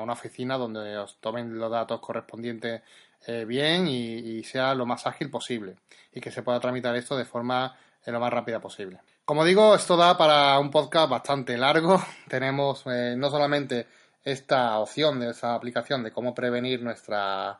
una 0.00 0.12
oficina 0.12 0.56
donde 0.56 0.96
os 0.96 1.18
tomen 1.18 1.58
los 1.58 1.70
datos 1.70 2.00
correspondientes 2.00 2.82
eh, 3.26 3.44
bien 3.44 3.88
y, 3.88 4.42
sea 4.44 4.74
lo 4.74 4.86
más 4.86 5.06
ágil 5.06 5.30
posible 5.30 5.76
y 6.12 6.20
que 6.20 6.30
se 6.30 6.42
pueda 6.42 6.60
tramitar 6.60 6.94
esto 6.94 7.16
de 7.16 7.24
forma 7.24 7.76
eh, 8.04 8.12
lo 8.12 8.20
más 8.20 8.32
rápida 8.32 8.60
posible. 8.60 9.00
Como 9.24 9.44
digo, 9.44 9.74
esto 9.74 9.96
da 9.96 10.16
para 10.16 10.58
un 10.58 10.70
podcast 10.70 11.10
bastante 11.10 11.56
largo. 11.56 12.00
Tenemos 12.28 12.84
eh, 12.86 13.14
no 13.16 13.30
solamente 13.30 13.88
esta 14.22 14.78
opción 14.78 15.18
de 15.18 15.30
esa 15.30 15.54
aplicación 15.54 16.04
de 16.04 16.12
cómo 16.12 16.34
prevenir 16.34 16.82
nuestro 16.82 17.56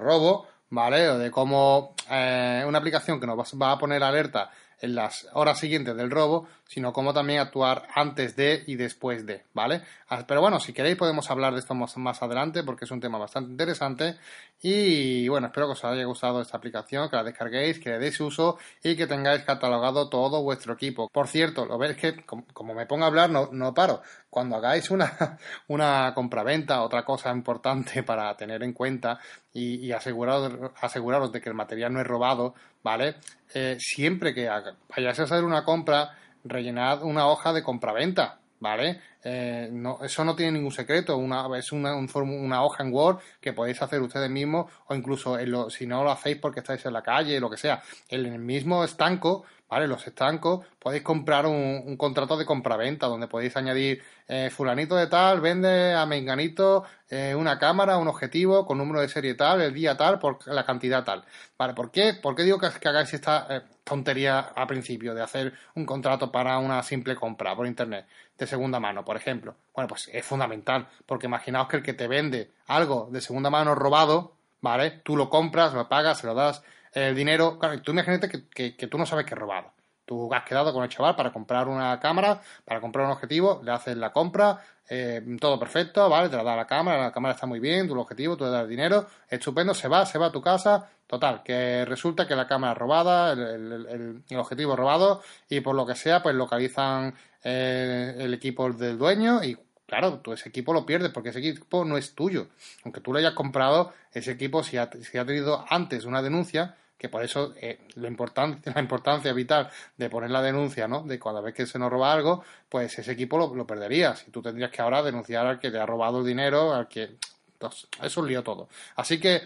robo, 0.00 0.48
¿vale? 0.72 1.08
O 1.10 1.18
de 1.18 1.30
cómo 1.30 1.94
eh, 2.10 2.64
una 2.66 2.78
aplicación 2.78 3.20
que 3.20 3.26
nos 3.26 3.38
va 3.60 3.72
a 3.72 3.78
poner 3.78 4.02
alerta 4.02 4.50
en 4.82 4.94
las 4.96 5.28
horas 5.32 5.58
siguientes 5.58 5.96
del 5.96 6.10
robo, 6.10 6.48
sino 6.66 6.92
cómo 6.92 7.14
también 7.14 7.38
actuar 7.38 7.86
antes 7.94 8.34
de 8.34 8.64
y 8.66 8.74
después 8.74 9.24
de, 9.24 9.44
¿vale? 9.54 9.82
Ah, 10.08 10.24
pero 10.26 10.40
bueno, 10.40 10.58
si 10.58 10.72
queréis 10.72 10.96
podemos 10.96 11.30
hablar 11.30 11.52
de 11.52 11.60
esto 11.60 11.74
más, 11.74 12.22
adelante 12.22 12.64
porque 12.64 12.84
es 12.84 12.90
un 12.90 13.00
tema 13.00 13.18
bastante 13.18 13.50
interesante 13.50 14.16
y 14.60 15.28
bueno, 15.28 15.48
espero 15.48 15.66
que 15.66 15.72
os 15.72 15.84
haya 15.84 16.04
gustado 16.04 16.40
esta 16.40 16.56
aplicación, 16.56 17.08
que 17.08 17.16
la 17.16 17.24
descarguéis, 17.24 17.78
que 17.78 17.90
le 17.90 17.98
deis 17.98 18.20
uso 18.20 18.58
y 18.82 18.96
que 18.96 19.06
tengáis 19.06 19.42
catalogado 19.42 20.08
todo 20.08 20.42
vuestro 20.42 20.74
equipo. 20.74 21.08
Por 21.08 21.28
cierto, 21.28 21.64
lo 21.64 21.78
veis 21.78 21.96
que 21.96 22.24
como, 22.24 22.74
me 22.74 22.86
pongo 22.86 23.04
a 23.04 23.08
hablar 23.08 23.30
no, 23.30 23.50
no 23.52 23.74
paro. 23.74 24.02
Cuando 24.30 24.56
hagáis 24.56 24.90
una, 24.90 25.38
una 25.68 26.12
compraventa, 26.14 26.82
otra 26.82 27.04
cosa 27.04 27.30
importante 27.30 28.02
para 28.04 28.36
tener 28.36 28.62
en 28.62 28.72
cuenta 28.72 29.18
y, 29.52 29.76
y 29.76 29.92
aseguraros, 29.92 30.72
aseguraros 30.80 31.32
de 31.32 31.40
que 31.40 31.50
el 31.50 31.54
material 31.54 31.92
no 31.92 32.00
es 32.00 32.06
robado, 32.06 32.54
¿vale? 32.82 33.16
Eh, 33.54 33.76
siempre 33.78 34.34
que 34.34 34.48
vayáis 34.48 35.20
a 35.20 35.22
hacer 35.24 35.44
una 35.44 35.64
compra, 35.64 36.16
rellenad 36.44 37.02
una 37.02 37.26
hoja 37.26 37.52
de 37.52 37.62
compraventa, 37.62 38.38
¿vale? 38.60 39.00
Eh, 39.24 39.68
no, 39.70 39.98
eso 40.02 40.24
no 40.24 40.34
tiene 40.34 40.52
ningún 40.52 40.72
secreto, 40.72 41.16
una, 41.16 41.46
es 41.56 41.70
una, 41.70 41.94
una, 41.94 42.64
hoja 42.64 42.82
en 42.82 42.92
Word 42.92 43.18
que 43.40 43.52
podéis 43.52 43.80
hacer 43.80 44.02
ustedes 44.02 44.28
mismos 44.28 44.70
o 44.88 44.94
incluso 44.96 45.38
si 45.70 45.86
no 45.86 46.02
lo 46.02 46.10
hacéis 46.10 46.38
porque 46.38 46.58
estáis 46.58 46.84
en 46.86 46.92
la 46.92 47.02
calle, 47.02 47.38
lo 47.38 47.48
que 47.48 47.56
sea, 47.56 47.82
en 48.08 48.26
el 48.26 48.40
mismo 48.40 48.82
estanco 48.82 49.44
¿vale? 49.72 49.88
Los 49.88 50.06
estancos, 50.06 50.66
podéis 50.78 51.02
comprar 51.02 51.46
un, 51.46 51.96
contrato 51.96 52.36
de 52.36 52.44
compraventa 52.44 53.06
donde 53.06 53.26
podéis 53.26 53.56
añadir 53.56 54.02
eh, 54.28 54.50
fulanito 54.50 54.94
de 54.96 55.06
tal, 55.06 55.40
vende 55.40 55.94
a 55.94 56.04
menganito 56.04 56.84
eh, 57.08 57.34
una 57.34 57.58
cámara, 57.58 57.96
un 57.96 58.06
objetivo 58.06 58.66
con 58.66 58.76
número 58.76 59.00
de 59.00 59.08
serie 59.08 59.32
tal, 59.32 59.62
el 59.62 59.72
día 59.72 59.96
tal, 59.96 60.18
por 60.18 60.46
la 60.46 60.66
cantidad 60.66 61.04
tal. 61.04 61.24
¿Vale? 61.56 61.72
¿Por 61.72 61.90
qué? 61.90 62.12
¿Por 62.12 62.34
qué 62.34 62.42
digo 62.42 62.58
que, 62.58 62.66
hagáis 62.66 63.14
esta 63.14 63.64
tontería 63.82 64.40
a 64.40 64.66
principio 64.66 65.14
de 65.14 65.22
hacer 65.22 65.54
un 65.74 65.86
contrato 65.86 66.30
para 66.30 66.58
una 66.58 66.82
simple 66.82 67.16
compra 67.16 67.56
por 67.56 67.66
internet 67.66 68.06
de 68.36 68.46
segunda 68.46 68.78
mano, 68.78 69.06
por 69.12 69.20
ejemplo? 69.20 69.56
Bueno, 69.74 69.88
pues 69.88 70.08
es 70.10 70.24
fundamental, 70.24 70.88
porque 71.04 71.26
imaginaos 71.26 71.68
que 71.68 71.76
el 71.76 71.82
que 71.82 71.92
te 71.92 72.08
vende 72.08 72.50
algo 72.66 73.10
de 73.12 73.20
segunda 73.20 73.50
mano 73.50 73.74
robado, 73.74 74.36
¿vale? 74.62 75.02
Tú 75.04 75.18
lo 75.18 75.28
compras, 75.28 75.74
lo 75.74 75.86
pagas, 75.86 76.20
se 76.20 76.26
lo 76.26 76.32
das 76.32 76.62
el 76.94 77.14
dinero. 77.14 77.58
Claro, 77.58 77.82
tú 77.82 77.92
imagínate 77.92 78.30
que, 78.30 78.74
que, 78.74 78.86
tú 78.86 78.96
no 78.96 79.04
sabes 79.04 79.26
que 79.26 79.34
es 79.34 79.38
robado. 79.38 79.74
Tú 80.06 80.32
has 80.32 80.44
quedado 80.44 80.72
con 80.72 80.82
el 80.82 80.88
chaval 80.88 81.14
para 81.14 81.30
comprar 81.30 81.68
una 81.68 82.00
cámara, 82.00 82.40
para 82.64 82.80
comprar 82.80 83.04
un 83.04 83.12
objetivo, 83.12 83.60
le 83.62 83.72
haces 83.72 83.98
la 83.98 84.12
compra, 84.12 84.62
eh, 84.88 85.20
todo 85.38 85.58
perfecto, 85.58 86.08
¿vale? 86.08 86.30
Te 86.30 86.38
la 86.38 86.42
da 86.42 86.56
la 86.56 86.66
cámara, 86.66 87.02
la 87.02 87.12
cámara 87.12 87.34
está 87.34 87.46
muy 87.46 87.60
bien, 87.60 87.86
tu 87.86 88.00
objetivo, 88.00 88.38
tú 88.38 88.44
le 88.44 88.50
das 88.50 88.62
el 88.62 88.70
dinero, 88.70 89.06
estupendo, 89.28 89.74
se 89.74 89.88
va, 89.88 90.06
se 90.06 90.16
va 90.16 90.28
a 90.28 90.32
tu 90.32 90.40
casa, 90.40 90.88
total, 91.12 91.42
que 91.42 91.84
resulta 91.84 92.26
que 92.26 92.34
la 92.34 92.46
cámara 92.46 92.72
robada, 92.72 93.34
el, 93.34 94.22
objetivo 94.34 94.74
robado 94.74 95.20
y 95.46 95.60
por 95.60 95.76
lo 95.76 95.84
que 95.84 95.94
sea, 95.94 96.22
pues 96.22 96.34
localizan 96.34 97.14
eh, 97.44 98.14
el 98.16 98.32
equipo 98.32 98.72
del 98.72 98.96
dueño 98.96 99.44
y 99.44 99.58
claro, 99.86 100.20
tú 100.20 100.32
ese 100.32 100.48
equipo 100.48 100.72
lo 100.72 100.86
pierdes 100.86 101.10
porque 101.10 101.28
ese 101.28 101.40
equipo 101.40 101.84
no 101.84 101.98
es 101.98 102.14
tuyo. 102.14 102.46
Aunque 102.84 103.02
tú 103.02 103.12
lo 103.12 103.18
hayas 103.18 103.34
comprado, 103.34 103.92
ese 104.10 104.30
equipo 104.30 104.62
si 104.62 104.78
ha, 104.78 104.88
tenido 104.88 105.66
antes 105.68 106.06
una 106.06 106.22
denuncia, 106.22 106.76
que 106.96 107.10
por 107.10 107.22
eso 107.22 107.52
eh, 107.60 107.80
la, 107.96 108.08
importancia, 108.08 108.72
la 108.74 108.80
importancia 108.80 109.34
vital 109.34 109.68
de 109.98 110.08
poner 110.08 110.30
la 110.30 110.40
denuncia, 110.40 110.88
¿no? 110.88 111.02
De 111.02 111.18
cada 111.18 111.42
vez 111.42 111.52
que 111.52 111.66
se 111.66 111.78
nos 111.78 111.90
roba 111.90 112.10
algo, 112.10 112.42
pues 112.70 112.98
ese 112.98 113.12
equipo 113.12 113.36
lo, 113.36 113.54
lo 113.54 113.66
perderías 113.66 114.26
y 114.26 114.30
tú 114.30 114.40
tendrías 114.40 114.70
que 114.70 114.80
ahora 114.80 115.02
denunciar 115.02 115.44
al 115.44 115.60
que 115.60 115.70
te 115.70 115.78
ha 115.78 115.84
robado 115.84 116.20
el 116.20 116.24
dinero, 116.24 116.72
al 116.72 116.88
que... 116.88 117.16
Entonces, 117.52 117.86
eso 118.02 118.22
es 118.22 118.26
lío 118.26 118.42
todo. 118.42 118.68
Así 118.96 119.20
que 119.20 119.42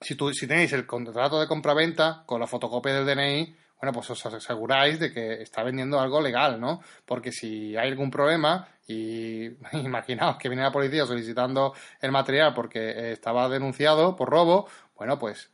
si, 0.00 0.14
tú, 0.14 0.32
si 0.32 0.46
tenéis 0.46 0.72
el 0.72 0.86
contrato 0.86 1.40
de 1.40 1.46
compraventa 1.46 2.22
con 2.26 2.40
la 2.40 2.46
fotocopia 2.46 2.94
del 2.94 3.06
DNI, 3.06 3.56
bueno, 3.80 3.92
pues 3.92 4.10
os 4.10 4.26
aseguráis 4.26 4.98
de 4.98 5.12
que 5.12 5.40
está 5.40 5.62
vendiendo 5.62 6.00
algo 6.00 6.20
legal, 6.20 6.60
¿no? 6.60 6.80
Porque 7.04 7.30
si 7.30 7.76
hay 7.76 7.88
algún 7.88 8.10
problema 8.10 8.68
y 8.88 9.46
imaginaos 9.72 10.36
que 10.36 10.48
viene 10.48 10.64
la 10.64 10.72
policía 10.72 11.06
solicitando 11.06 11.74
el 12.00 12.10
material 12.10 12.54
porque 12.54 13.12
estaba 13.12 13.48
denunciado 13.48 14.16
por 14.16 14.30
robo, 14.30 14.68
bueno, 14.96 15.16
pues 15.18 15.50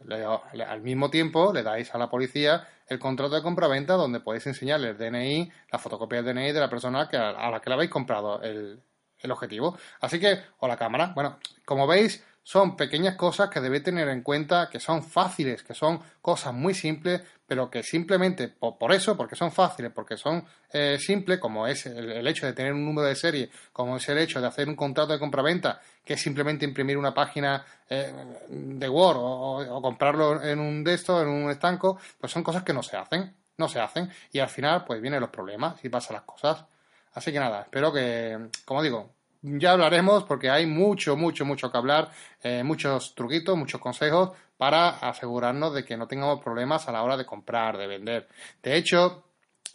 al 0.66 0.80
mismo 0.80 1.10
tiempo 1.10 1.52
le 1.52 1.62
dais 1.62 1.94
a 1.94 1.98
la 1.98 2.08
policía 2.08 2.66
el 2.88 2.98
contrato 2.98 3.34
de 3.34 3.42
compraventa 3.42 3.94
donde 3.94 4.20
podéis 4.20 4.46
enseñarle 4.46 4.90
el 4.90 4.96
DNI, 4.96 5.52
la 5.70 5.78
fotocopia 5.78 6.22
del 6.22 6.34
DNI 6.34 6.52
de 6.52 6.60
la 6.60 6.70
persona 6.70 7.02
a 7.02 7.50
la 7.50 7.60
que 7.60 7.68
le 7.68 7.74
habéis 7.74 7.90
comprado 7.90 8.40
el, 8.40 8.80
el 9.18 9.30
objetivo. 9.30 9.76
Así 10.00 10.18
que, 10.18 10.40
o 10.58 10.68
la 10.68 10.76
cámara. 10.76 11.12
Bueno, 11.14 11.38
como 11.64 11.86
veis, 11.86 12.24
son 12.44 12.76
pequeñas 12.76 13.16
cosas 13.16 13.48
que 13.48 13.60
debéis 13.60 13.84
tener 13.84 14.06
en 14.08 14.20
cuenta, 14.20 14.68
que 14.70 14.78
son 14.78 15.02
fáciles, 15.02 15.62
que 15.62 15.72
son 15.72 16.00
cosas 16.20 16.52
muy 16.52 16.74
simples, 16.74 17.22
pero 17.46 17.70
que 17.70 17.82
simplemente 17.82 18.48
por, 18.48 18.92
eso, 18.92 19.16
porque 19.16 19.34
son 19.34 19.50
fáciles, 19.50 19.90
porque 19.92 20.18
son 20.18 20.44
eh, 20.70 20.98
simples, 20.98 21.38
como 21.38 21.66
es 21.66 21.86
el, 21.86 22.26
hecho 22.26 22.44
de 22.44 22.52
tener 22.52 22.74
un 22.74 22.84
número 22.84 23.08
de 23.08 23.16
serie, 23.16 23.50
como 23.72 23.96
es 23.96 24.06
el 24.10 24.18
hecho 24.18 24.42
de 24.42 24.46
hacer 24.46 24.68
un 24.68 24.76
contrato 24.76 25.14
de 25.14 25.18
compraventa, 25.18 25.80
que 26.04 26.14
es 26.14 26.20
simplemente 26.20 26.66
imprimir 26.66 26.98
una 26.98 27.14
página 27.14 27.64
eh, 27.88 28.12
de 28.48 28.88
Word 28.90 29.16
o, 29.18 29.80
comprarlo 29.80 30.42
en 30.42 30.60
un 30.60 30.84
de 30.84 30.94
estos, 30.94 31.22
en 31.22 31.28
un 31.28 31.50
estanco, 31.50 31.98
pues 32.20 32.30
son 32.30 32.42
cosas 32.42 32.62
que 32.62 32.74
no 32.74 32.82
se 32.82 32.98
hacen, 32.98 33.34
no 33.56 33.68
se 33.68 33.80
hacen, 33.80 34.10
y 34.32 34.40
al 34.40 34.50
final 34.50 34.84
pues 34.84 35.00
vienen 35.00 35.20
los 35.20 35.30
problemas 35.30 35.82
y 35.82 35.88
pasan 35.88 36.16
las 36.16 36.24
cosas. 36.24 36.62
Así 37.14 37.32
que 37.32 37.38
nada, 37.38 37.62
espero 37.62 37.90
que, 37.90 38.50
como 38.66 38.82
digo, 38.82 39.13
ya 39.44 39.72
hablaremos 39.72 40.24
porque 40.24 40.48
hay 40.48 40.66
mucho, 40.66 41.16
mucho, 41.16 41.44
mucho 41.44 41.70
que 41.70 41.76
hablar, 41.76 42.10
eh, 42.42 42.62
muchos 42.64 43.14
truquitos, 43.14 43.56
muchos 43.56 43.80
consejos 43.80 44.30
para 44.56 44.88
asegurarnos 44.88 45.74
de 45.74 45.84
que 45.84 45.96
no 45.96 46.08
tengamos 46.08 46.42
problemas 46.42 46.88
a 46.88 46.92
la 46.92 47.02
hora 47.02 47.16
de 47.16 47.26
comprar, 47.26 47.76
de 47.76 47.86
vender. 47.86 48.28
De 48.62 48.74
hecho, 48.74 49.24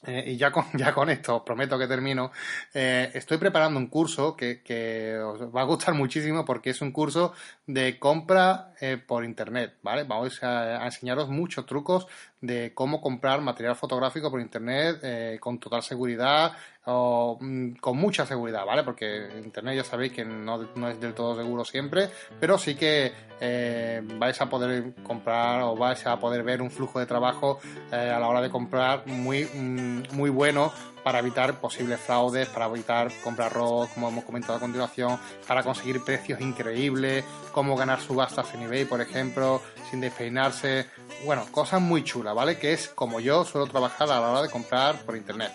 eh, 0.07 0.23
y 0.27 0.37
ya 0.37 0.51
con, 0.51 0.65
ya 0.73 0.91
con 0.93 1.09
esto 1.11 1.37
os 1.37 1.43
prometo 1.43 1.77
que 1.77 1.85
termino, 1.85 2.31
eh, 2.73 3.11
estoy 3.13 3.37
preparando 3.37 3.79
un 3.79 3.87
curso 3.87 4.35
que, 4.35 4.63
que, 4.63 5.19
os 5.19 5.39
va 5.55 5.61
a 5.61 5.65
gustar 5.65 5.93
muchísimo 5.93 6.45
porque 6.45 6.71
es 6.71 6.81
un 6.81 6.91
curso 6.91 7.33
de 7.67 7.99
compra 7.99 8.73
por 9.05 9.23
internet, 9.23 9.75
¿vale? 9.83 10.03
Vamos 10.03 10.41
a, 10.43 10.81
a, 10.81 10.85
enseñaros 10.85 11.29
muchos 11.29 11.67
trucos 11.67 12.07
de 12.41 12.73
cómo 12.73 13.01
comprar 13.01 13.41
material 13.41 13.75
fotográfico 13.75 14.31
por 14.31 14.39
internet 14.39 15.39
con 15.39 15.59
total 15.59 15.83
seguridad, 15.83 16.53
o, 16.91 17.37
mm, 17.39 17.73
con 17.73 17.97
mucha 17.97 18.25
seguridad, 18.25 18.65
¿vale? 18.65 18.83
Porque 18.83 19.29
Internet 19.43 19.75
ya 19.77 19.83
sabéis 19.83 20.13
que 20.13 20.25
no, 20.25 20.61
es 20.89 20.99
del 20.99 21.13
todo 21.13 21.35
seguro 21.35 21.63
siempre, 21.63 22.09
pero 22.39 22.57
sí 22.57 22.75
que 22.75 23.11
eh, 23.39 24.01
vais 24.17 24.39
a 24.41 24.49
poder 24.49 24.93
comprar 25.03 25.61
o 25.63 25.75
vais 25.75 26.05
a 26.07 26.19
poder 26.19 26.43
ver 26.43 26.61
un 26.61 26.71
flujo 26.71 26.99
de 26.99 27.05
trabajo 27.05 27.59
eh, 27.91 27.95
a 27.95 28.19
la 28.19 28.27
hora 28.27 28.41
de 28.41 28.49
comprar 28.49 29.05
muy, 29.05 29.45
mm, 29.45 30.15
muy 30.15 30.29
bueno 30.29 30.71
para 31.03 31.19
evitar 31.19 31.59
posibles 31.59 31.99
fraudes, 31.99 32.47
para 32.49 32.65
evitar 32.67 33.11
comprar 33.23 33.53
robos, 33.53 33.89
como 33.89 34.09
hemos 34.09 34.23
comentado 34.23 34.55
a 34.55 34.59
continuación, 34.59 35.19
para 35.47 35.63
conseguir 35.63 36.03
precios 36.03 36.41
increíbles, 36.41 37.23
cómo 37.51 37.75
ganar 37.75 37.99
subastas 38.01 38.53
en 38.53 38.63
eBay, 38.63 38.85
por 38.85 39.01
ejemplo, 39.01 39.61
sin 39.89 40.01
despeinarse. 40.01 40.87
Bueno, 41.25 41.45
cosas 41.51 41.81
muy 41.81 42.03
chulas, 42.03 42.35
¿vale? 42.35 42.57
Que 42.57 42.73
es 42.73 42.89
como 42.89 43.19
yo 43.19 43.45
suelo 43.45 43.67
trabajar 43.67 44.09
a 44.11 44.19
la 44.19 44.29
hora 44.29 44.41
de 44.43 44.49
comprar 44.49 44.99
por 45.01 45.15
internet. 45.15 45.51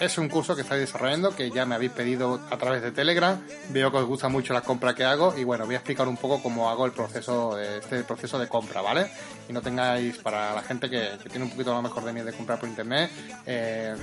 Es 0.00 0.18
un 0.18 0.28
curso 0.28 0.54
que 0.54 0.62
estáis 0.62 0.80
desarrollando, 0.80 1.34
que 1.34 1.50
ya 1.50 1.64
me 1.64 1.74
habéis 1.74 1.92
pedido 1.92 2.40
a 2.50 2.56
través 2.56 2.82
de 2.82 2.92
Telegram. 2.92 3.40
Veo 3.70 3.90
que 3.90 3.96
os 3.98 4.06
gusta 4.06 4.28
mucho 4.28 4.52
la 4.52 4.60
compra 4.60 4.94
que 4.94 5.04
hago 5.04 5.34
y 5.36 5.44
bueno, 5.44 5.64
voy 5.64 5.74
a 5.74 5.78
explicar 5.78 6.06
un 6.08 6.16
poco 6.16 6.42
cómo 6.42 6.68
hago 6.68 6.86
el 6.86 6.92
proceso, 6.92 7.58
este 7.58 8.04
proceso 8.04 8.38
de 8.38 8.48
compra, 8.48 8.82
¿vale? 8.82 9.10
Y 9.48 9.52
no 9.52 9.62
tengáis, 9.62 10.18
para 10.18 10.54
la 10.54 10.62
gente 10.62 10.90
que, 10.90 11.10
tiene 11.30 11.44
un 11.44 11.50
poquito 11.50 11.72
lo 11.72 11.82
mejor 11.82 12.04
de 12.04 12.12
miedo 12.12 12.26
de 12.26 12.32
comprar 12.32 12.58
por 12.58 12.68
internet, 12.68 13.10
eh, 13.46 13.94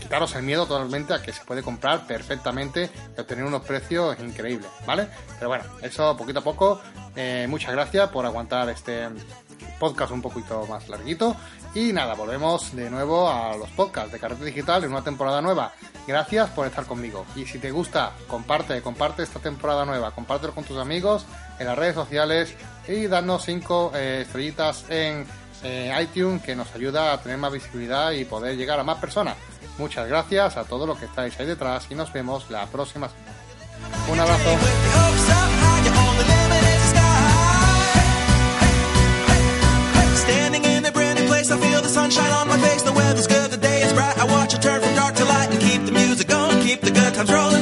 quitaros 0.00 0.34
el 0.34 0.42
miedo 0.42 0.66
totalmente 0.66 1.14
a 1.14 1.22
que 1.22 1.32
se 1.32 1.44
puede 1.44 1.62
comprar 1.62 2.06
perfectamente 2.06 2.90
y 3.16 3.20
obtener 3.20 3.44
unos 3.44 3.62
precios 3.62 4.18
increíbles, 4.20 4.68
¿vale? 4.86 5.08
Pero 5.38 5.48
bueno, 5.48 5.64
eso 5.82 6.16
poquito 6.16 6.40
a 6.40 6.44
poco. 6.44 6.80
Eh, 7.16 7.46
muchas 7.48 7.72
gracias 7.72 8.08
por 8.10 8.24
aguantar 8.24 8.68
este 8.68 9.08
podcast 9.78 10.12
un 10.12 10.22
poquito 10.22 10.66
más 10.66 10.88
larguito. 10.88 11.36
Y 11.74 11.92
nada, 11.92 12.14
volvemos 12.14 12.74
de 12.74 12.90
nuevo 12.90 13.28
a 13.30 13.56
los 13.56 13.68
podcasts 13.70 14.10
de 14.10 14.18
Carrete 14.18 14.44
Digital 14.46 14.84
en 14.84 14.90
una 14.90 15.04
temporada 15.04 15.40
nueva. 15.42 15.72
Gracias 16.06 16.48
por 16.50 16.66
estar 16.66 16.86
conmigo. 16.86 17.26
Y 17.36 17.44
si 17.44 17.58
te 17.58 17.70
gusta, 17.70 18.12
comparte, 18.26 18.80
comparte 18.80 19.22
esta 19.22 19.38
temporada 19.38 19.84
nueva, 19.84 20.10
compártelo 20.12 20.54
con 20.54 20.64
tus 20.64 20.78
amigos 20.78 21.26
en 21.58 21.66
las 21.66 21.76
redes 21.76 21.94
sociales 21.94 22.54
y 22.88 23.06
danos 23.06 23.44
5 23.44 23.92
eh, 23.94 24.22
estrellitas 24.22 24.86
en 24.88 25.26
eh, 25.62 25.92
iTunes 26.00 26.42
que 26.42 26.56
nos 26.56 26.74
ayuda 26.74 27.12
a 27.12 27.20
tener 27.20 27.36
más 27.36 27.52
visibilidad 27.52 28.12
y 28.12 28.24
poder 28.24 28.56
llegar 28.56 28.80
a 28.80 28.84
más 28.84 28.98
personas. 28.98 29.36
Muchas 29.76 30.08
gracias 30.08 30.56
a 30.56 30.64
todos 30.64 30.88
los 30.88 30.98
que 30.98 31.04
estáis 31.04 31.38
ahí 31.38 31.46
detrás 31.46 31.86
y 31.90 31.94
nos 31.94 32.12
vemos 32.12 32.50
la 32.50 32.66
próxima 32.66 33.08
semana. 33.08 33.38
Un 34.10 34.20
abrazo. 34.20 35.47
control 47.18 47.57